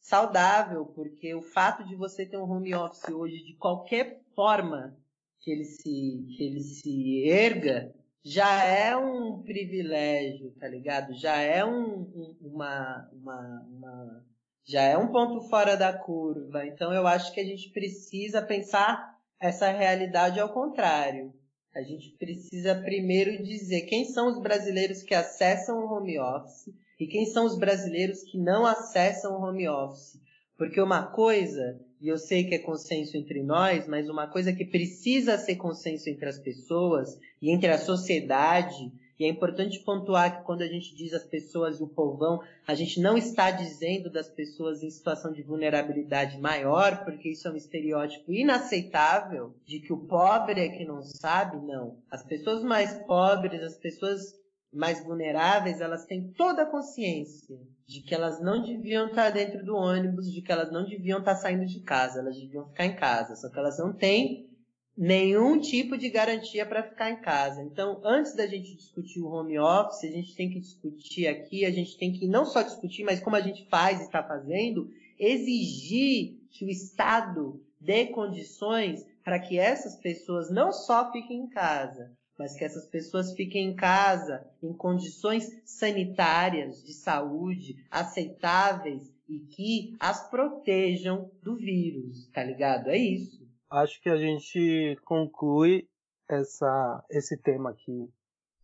[0.00, 4.98] saudável, porque o fato de você ter um home office hoje de qualquer forma
[5.40, 11.14] que ele se que ele se erga já é um privilégio, tá ligado?
[11.14, 14.24] Já é um, um uma, uma, uma
[14.64, 16.66] já é um ponto fora da curva.
[16.66, 21.32] Então eu acho que a gente precisa pensar essa realidade ao contrário.
[21.74, 26.68] A gente precisa primeiro dizer quem são os brasileiros que acessam o home office
[26.98, 30.20] e quem são os brasileiros que não acessam o home office.
[30.58, 34.64] Porque uma coisa, e eu sei que é consenso entre nós, mas uma coisa que
[34.64, 38.90] precisa ser consenso entre as pessoas e entre a sociedade
[39.20, 42.74] e é importante pontuar que quando a gente diz as pessoas e o povão, a
[42.74, 47.56] gente não está dizendo das pessoas em situação de vulnerabilidade maior, porque isso é um
[47.56, 51.98] estereótipo inaceitável de que o pobre é que não sabe, não.
[52.10, 54.40] As pessoas mais pobres, as pessoas
[54.72, 59.74] mais vulneráveis, elas têm toda a consciência de que elas não deviam estar dentro do
[59.74, 63.34] ônibus, de que elas não deviam estar saindo de casa, elas deviam ficar em casa.
[63.34, 64.48] Só que elas não têm
[64.96, 67.62] nenhum tipo de garantia para ficar em casa.
[67.62, 71.70] Então, antes da gente discutir o home office, a gente tem que discutir aqui, a
[71.70, 76.38] gente tem que não só discutir, mas como a gente faz e está fazendo, exigir
[76.50, 82.56] que o Estado dê condições para que essas pessoas não só fiquem em casa, mas
[82.56, 90.28] que essas pessoas fiquem em casa em condições sanitárias, de saúde, aceitáveis e que as
[90.28, 92.88] protejam do vírus, tá ligado?
[92.88, 95.88] É isso acho que a gente conclui
[96.28, 98.08] essa, esse tema aqui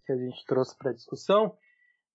[0.04, 1.56] que a gente trouxe para discussão,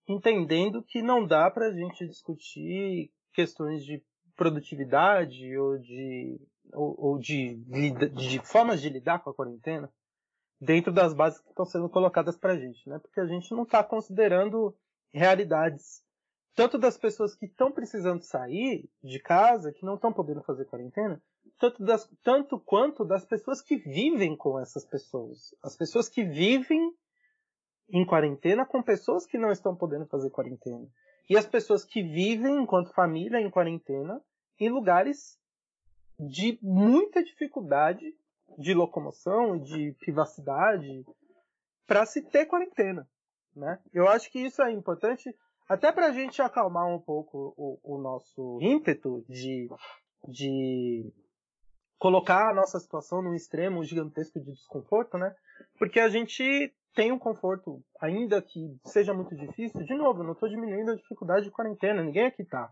[0.07, 4.03] entendendo que não dá para a gente discutir questões de
[4.35, 6.39] produtividade ou de,
[6.73, 9.91] ou, ou de, de, de, formas de lidar com a quarentena
[10.61, 12.99] dentro das bases que estão sendo colocadas para a gente, né?
[12.99, 14.77] Porque a gente não está considerando
[15.11, 16.03] realidades
[16.53, 21.21] tanto das pessoas que estão precisando sair de casa, que não estão podendo fazer quarentena,
[21.57, 25.55] tanto, das, tanto quanto das pessoas que vivem com essas pessoas.
[25.63, 26.93] As pessoas que vivem
[27.89, 30.87] em quarentena com pessoas que não estão podendo fazer quarentena.
[31.29, 34.21] E as pessoas que vivem enquanto família em quarentena
[34.59, 35.39] em lugares
[36.19, 38.13] de muita dificuldade
[38.57, 41.05] de locomoção e de privacidade
[41.87, 43.07] para se ter quarentena.
[43.55, 43.79] Né?
[43.93, 45.35] Eu acho que isso é importante
[45.67, 49.69] até para a gente acalmar um pouco o, o nosso ímpeto de,
[50.27, 51.13] de
[51.97, 55.33] colocar a nossa situação num extremo gigantesco de desconforto, né?
[55.77, 59.83] Porque a gente tem um conforto, ainda que seja muito difícil.
[59.83, 62.69] De novo, não estou diminuindo a dificuldade de quarentena, ninguém aqui tá.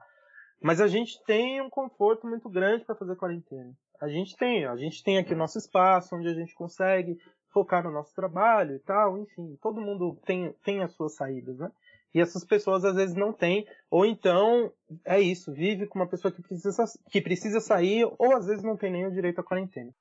[0.61, 3.71] Mas a gente tem um conforto muito grande para fazer quarentena.
[4.01, 7.19] A gente tem, a gente tem aqui o nosso espaço onde a gente consegue
[7.49, 11.69] focar no nosso trabalho e tal, enfim, todo mundo tem, tem as suas saídas, né?
[12.13, 14.71] E essas pessoas às vezes não têm, ou então
[15.03, 18.77] é isso, vive com uma pessoa que precisa, que precisa sair, ou às vezes não
[18.77, 19.93] tem nem o direito à quarentena.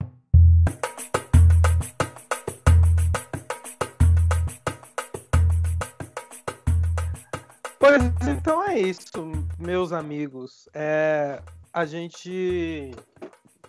[7.80, 10.68] Pois então é isso, meus amigos.
[10.72, 11.42] É,
[11.72, 12.92] a gente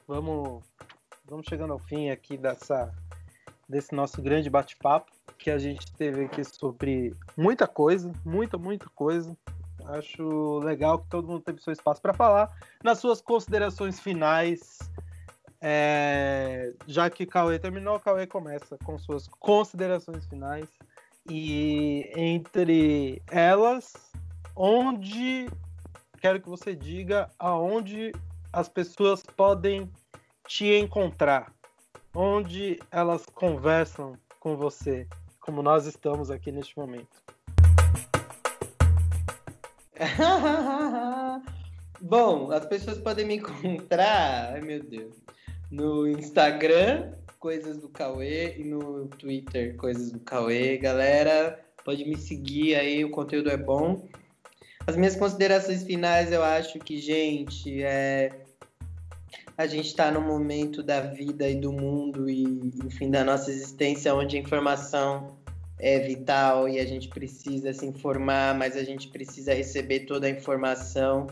[0.10, 0.64] vamos
[1.24, 2.92] vamos chegando ao fim aqui dessa
[3.70, 9.38] desse nosso grande bate-papo que a gente teve aqui sobre muita coisa, muita, muita coisa.
[9.86, 12.52] Acho legal que todo mundo teve seu espaço para falar.
[12.84, 14.80] Nas suas considerações finais,
[15.62, 16.74] é...
[16.88, 20.68] já que Cauê terminou, Cauê começa com suas considerações finais.
[21.30, 23.94] E entre elas,
[24.56, 25.48] onde
[26.20, 28.12] quero que você diga aonde
[28.52, 29.90] as pessoas podem
[30.48, 31.54] te encontrar,
[32.14, 35.08] onde elas conversam com você
[35.40, 37.08] como nós estamos aqui neste momento.
[42.02, 45.16] Bom, as pessoas podem me encontrar, ai meu Deus,
[45.70, 50.78] no Instagram, Coisas do Cauê, e no Twitter, Coisas do Cauê.
[50.78, 54.08] Galera, pode me seguir aí, o conteúdo é bom.
[54.90, 58.32] As minhas considerações finais, eu acho que, gente, é...
[59.56, 64.16] a gente está num momento da vida e do mundo e, enfim, da nossa existência
[64.16, 65.38] onde a informação
[65.78, 70.30] é vital e a gente precisa se informar, mas a gente precisa receber toda a
[70.32, 71.28] informação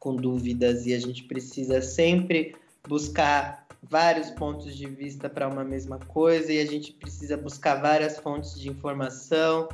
[0.00, 2.56] com dúvidas e a gente precisa sempre
[2.88, 8.16] buscar vários pontos de vista para uma mesma coisa e a gente precisa buscar várias
[8.16, 9.68] fontes de informação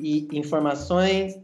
[0.00, 1.38] e informações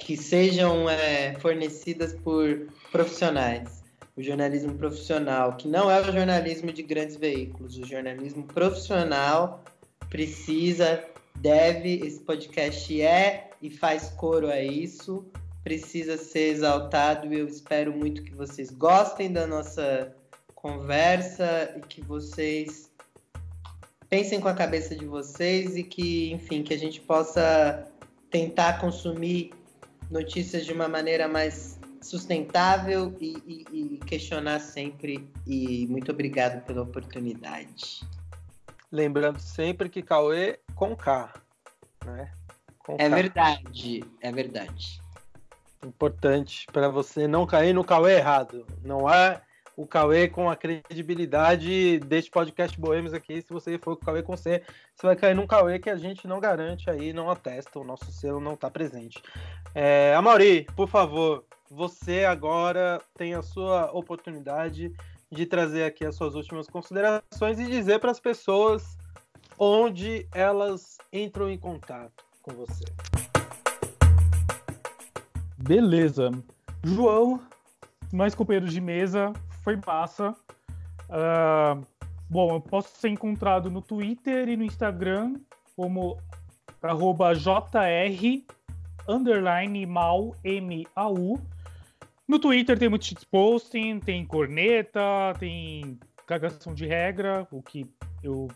[0.00, 3.80] que sejam é, fornecidas por profissionais.
[4.16, 9.62] O jornalismo profissional, que não é o jornalismo de grandes veículos, o jornalismo profissional
[10.08, 11.04] precisa,
[11.36, 15.24] deve, esse podcast é e faz coro a isso,
[15.62, 20.12] precisa ser exaltado e eu espero muito que vocês gostem da nossa
[20.54, 22.90] conversa e que vocês
[24.08, 27.86] pensem com a cabeça de vocês e que, enfim, que a gente possa
[28.30, 29.52] tentar consumir
[30.10, 35.30] notícias de uma maneira mais sustentável e, e, e, questionar sempre.
[35.46, 38.02] E muito obrigado pela oportunidade.
[38.90, 41.32] Lembrando sempre que Cauê com K,
[42.04, 42.32] né?
[42.78, 43.14] Com é K.
[43.14, 45.00] verdade, é verdade.
[45.84, 48.66] Importante para você não cair no Cauê errado.
[48.82, 49.40] Não é
[49.80, 53.40] o Cauê com a credibilidade deste podcast Boêmios aqui.
[53.40, 54.62] Se você for com o Cauê com C,
[54.94, 58.12] você vai cair num Cauê que a gente não garante aí, não atesta, o nosso
[58.12, 59.22] selo não está presente.
[59.74, 64.92] É, Amaury, por favor, você agora tem a sua oportunidade
[65.32, 68.98] de trazer aqui as suas últimas considerações e dizer para as pessoas
[69.58, 72.84] onde elas entram em contato com você.
[75.56, 76.30] Beleza.
[76.84, 77.40] João,
[78.12, 79.32] mais companheiros de mesa,
[79.62, 80.34] foi massa.
[81.08, 81.86] Uh,
[82.28, 85.34] bom, eu posso ser encontrado no Twitter e no Instagram
[85.76, 86.18] como
[86.82, 88.44] arroba jr
[89.08, 91.40] underline mal M-A-U.
[92.28, 97.90] No Twitter tem muito shitposting, tem corneta, tem cagação de regra, o que
[98.22, 98.48] eu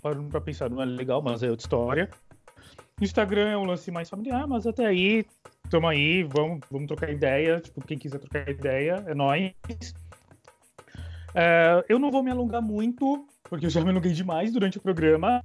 [0.00, 2.10] paro pra pensar não é legal, mas é outra história.
[3.00, 5.26] Instagram é um lance mais familiar, mas até aí,
[5.68, 7.60] tamo aí, vamos, vamos trocar ideia.
[7.60, 9.52] Tipo, quem quiser trocar ideia, é nóis.
[11.38, 14.80] É, eu não vou me alongar muito, porque eu já me alonguei demais durante o
[14.80, 15.42] programa.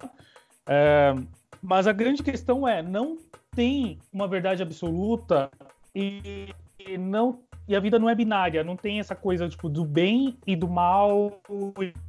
[0.65, 1.13] É,
[1.61, 3.17] mas a grande questão é, não
[3.53, 5.51] tem uma verdade absoluta
[5.93, 9.83] e, e, não e a vida não é binária, não tem essa coisa tipo do
[9.83, 11.41] bem e do mal.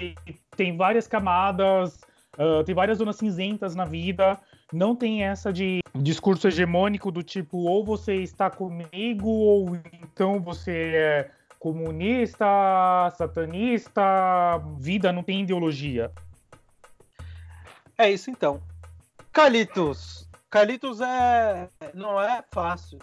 [0.00, 0.14] E
[0.56, 2.00] tem várias camadas,
[2.38, 4.38] uh, tem várias zonas cinzentas na vida.
[4.72, 10.92] Não tem essa de discurso hegemônico do tipo ou você está comigo ou então você
[10.94, 11.30] é
[11.62, 12.44] comunista,
[13.16, 14.02] satanista,
[14.80, 16.10] vida não tem ideologia.
[17.96, 18.60] É isso então.
[19.32, 20.28] Calitos.
[20.50, 22.98] Calitos é não é fácil.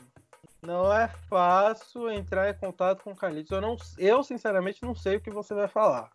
[0.61, 3.49] Não é fácil entrar em contato com Calitos.
[3.49, 6.11] Eu não eu sinceramente não sei o que você vai falar.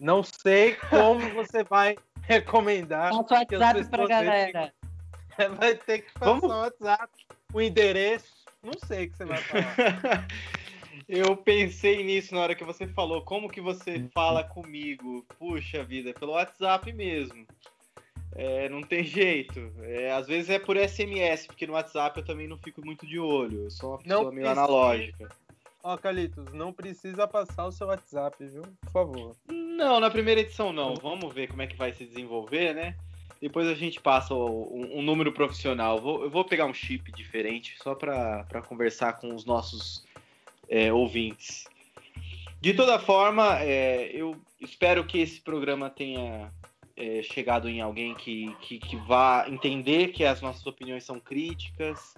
[0.00, 3.10] Não sei como você vai recomendar.
[3.10, 4.74] Passa o WhatsApp pra galera.
[5.58, 6.50] Vai ter que passar Vamos...
[6.50, 7.12] o WhatsApp,
[7.52, 8.32] o endereço.
[8.62, 10.26] Não sei o que você vai falar.
[11.14, 13.20] Eu pensei nisso na hora que você falou.
[13.20, 15.22] Como que você fala comigo?
[15.38, 17.46] Puxa vida, pelo WhatsApp mesmo.
[18.34, 19.60] É, não tem jeito.
[19.82, 23.18] É, às vezes é por SMS, porque no WhatsApp eu também não fico muito de
[23.18, 23.64] olho.
[23.64, 24.52] Eu sou uma pessoa não meio precisa...
[24.52, 25.28] analógica.
[25.82, 28.62] Ó, oh, Calitos, não precisa passar o seu WhatsApp, viu?
[28.80, 29.36] Por favor.
[29.48, 30.94] Não, na primeira edição não.
[30.94, 32.96] Vamos ver como é que vai se desenvolver, né?
[33.38, 36.00] Depois a gente passa um, um número profissional.
[36.00, 40.10] Vou, eu vou pegar um chip diferente só para conversar com os nossos
[40.72, 41.68] é, ouvintes.
[42.58, 46.50] De toda forma, é, eu espero que esse programa tenha
[46.96, 52.14] é, chegado em alguém que, que, que, vá entender que as nossas opiniões são críticas,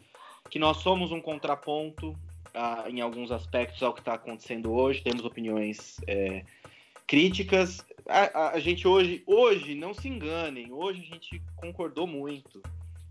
[0.49, 2.15] que nós somos um contraponto
[2.55, 6.45] a, em alguns aspectos ao que está acontecendo hoje, temos opiniões é,
[7.09, 7.85] críticas.
[8.07, 12.63] A, a, gente hoje, hoje, não se enganem, hoje a gente concordou muito.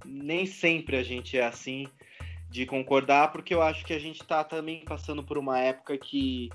[0.06, 1.88] Nem sempre a gente é assim
[2.54, 6.51] de concordar, porque eu acho que a gente está também passando por uma época que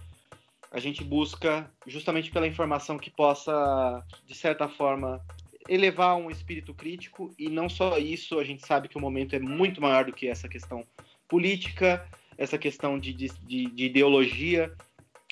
[0.70, 5.20] a gente busca, justamente pela informação que possa, de certa forma,
[5.68, 9.40] elevar um espírito crítico, e não só isso, a gente sabe que o momento é
[9.40, 10.84] muito maior do que essa questão
[11.28, 13.28] política, essa questão de, de,
[13.66, 14.72] de ideologia.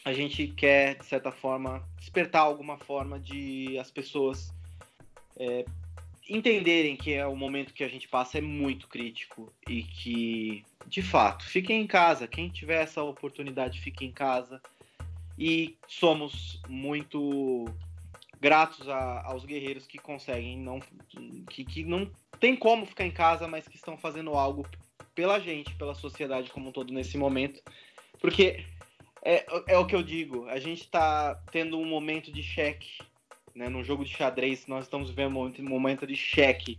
[0.04, 4.52] A gente quer, de certa forma, despertar alguma forma de as pessoas
[5.38, 5.64] é,
[6.28, 11.02] entenderem que é o momento que a gente passa é muito crítico e que, de
[11.02, 12.26] fato, fiquem em casa.
[12.26, 14.60] Quem tiver essa oportunidade, fique em casa.
[15.38, 17.66] E somos muito
[18.40, 20.80] gratos a, aos guerreiros que conseguem, não,
[21.48, 22.10] que, que não
[22.40, 24.66] tem como ficar em casa, mas que estão fazendo algo
[25.14, 27.62] pela gente, pela sociedade como um todo nesse momento.
[28.20, 28.64] Porque
[29.22, 32.98] é, é o que eu digo, a gente está tendo um momento de cheque
[33.56, 36.78] né, no jogo de xadrez, nós estamos vivendo um momento de cheque.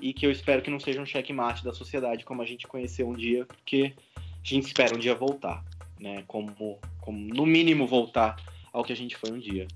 [0.00, 2.66] E que eu espero que não seja um cheque mate da sociedade como a gente
[2.66, 5.64] conheceu um dia, porque a gente espera um dia voltar,
[5.98, 6.22] né?
[6.26, 8.36] Como, como no mínimo voltar
[8.72, 9.66] ao que a gente foi um dia.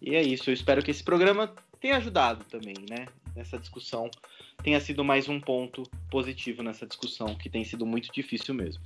[0.00, 3.06] E é isso, eu espero que esse programa tenha ajudado também, né?
[3.34, 4.10] Nessa discussão,
[4.62, 8.82] tenha sido mais um ponto positivo nessa discussão, que tem sido muito difícil mesmo.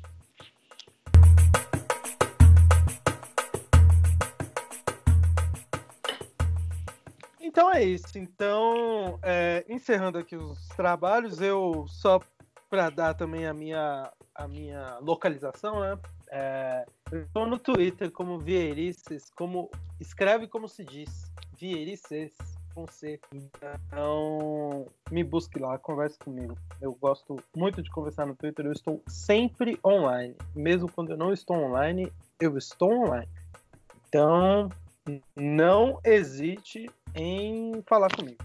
[7.56, 8.18] Então é isso.
[8.18, 12.20] Então, é, encerrando aqui os trabalhos, eu só
[12.68, 15.98] para dar também a minha, a minha localização, né?
[16.30, 22.36] É, eu estou no Twitter como Vierices, como escreve como se diz, Vierices.
[22.74, 23.26] Fonseca.
[23.32, 26.58] Então, me busque lá, converse comigo.
[26.78, 30.34] Eu gosto muito de conversar no Twitter, eu estou sempre online.
[30.54, 33.26] Mesmo quando eu não estou online, eu estou online.
[34.06, 34.68] Então,
[35.34, 38.38] não hesite em falar comigo.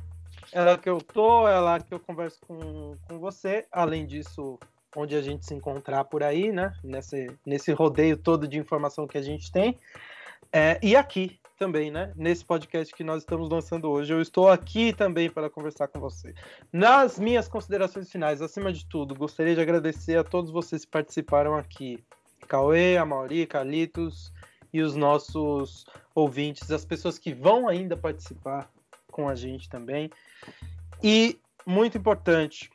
[0.52, 3.66] É lá que eu tô, é lá que eu converso com, com você.
[3.72, 4.60] Além disso,
[4.96, 6.74] onde a gente se encontrar por aí, né?
[6.84, 9.78] Nesse, nesse rodeio todo de informação que a gente tem.
[10.52, 12.12] É, e aqui também, né?
[12.16, 14.12] Nesse podcast que nós estamos lançando hoje.
[14.12, 16.34] Eu estou aqui também para conversar com você.
[16.74, 21.56] Nas minhas considerações finais, acima de tudo, gostaria de agradecer a todos vocês que participaram
[21.56, 22.04] aqui.
[22.48, 24.34] Cauê, a Mauri, Calitos
[24.74, 28.70] e os nossos ouvintes, as pessoas que vão ainda participar
[29.12, 30.10] com a gente também.
[31.04, 32.70] E, muito importante,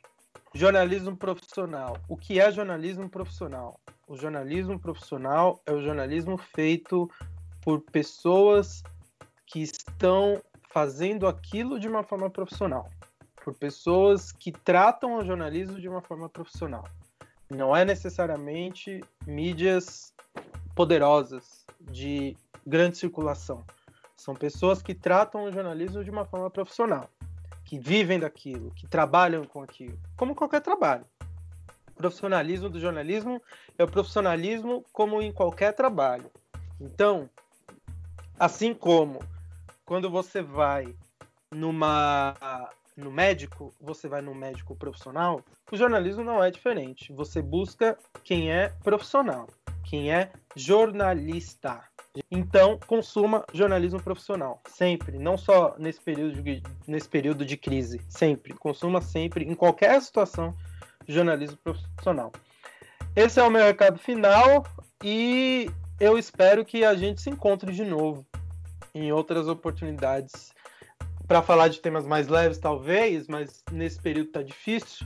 [0.53, 1.97] jornalismo profissional.
[2.07, 3.79] O que é jornalismo profissional?
[4.07, 7.09] O jornalismo profissional é o jornalismo feito
[7.61, 8.83] por pessoas
[9.45, 12.89] que estão fazendo aquilo de uma forma profissional,
[13.43, 16.85] por pessoas que tratam o jornalismo de uma forma profissional.
[17.49, 20.13] Não é necessariamente mídias
[20.75, 21.56] poderosas
[21.89, 22.35] de
[22.65, 23.65] grande circulação.
[24.15, 27.09] São pessoas que tratam o jornalismo de uma forma profissional,
[27.63, 31.05] que vivem daquilo, que trabalham com aquilo, como qualquer trabalho.
[31.91, 33.41] O profissionalismo do jornalismo
[33.77, 36.31] é o profissionalismo como em qualquer trabalho.
[36.79, 37.29] Então,
[38.39, 39.19] assim como
[39.85, 40.95] quando você vai
[41.51, 42.35] numa
[42.95, 47.13] no médico, você vai no médico profissional, o jornalismo não é diferente.
[47.13, 49.47] Você busca quem é profissional,
[49.87, 51.81] quem é jornalista.
[52.31, 58.53] Então, consuma jornalismo profissional, sempre, não só nesse período de, nesse período de crise, sempre.
[58.53, 60.53] Consuma sempre, em qualquer situação,
[61.07, 62.31] jornalismo profissional.
[63.15, 64.65] Esse é o meu recado final
[65.03, 65.69] e
[65.99, 68.25] eu espero que a gente se encontre de novo
[68.93, 70.53] em outras oportunidades
[71.27, 75.05] para falar de temas mais leves, talvez, mas nesse período tá difícil.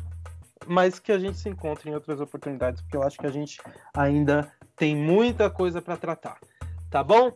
[0.67, 3.59] Mas que a gente se encontre em outras oportunidades, porque eu acho que a gente
[3.95, 6.37] ainda tem muita coisa para tratar
[6.91, 7.31] tá bom?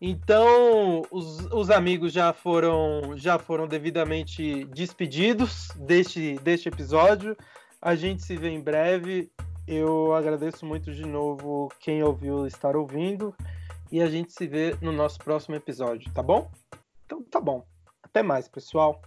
[0.00, 7.36] Então, os, os, amigos já foram já foram devidamente despedidos deste, deste episódio.
[7.80, 9.30] A gente se vê em breve.
[9.66, 13.34] Eu agradeço muito de novo quem ouviu estar ouvindo.
[13.90, 16.50] E a gente se vê no nosso próximo episódio, tá bom?
[17.04, 17.64] Então tá bom.
[18.02, 19.02] Até mais, pessoal.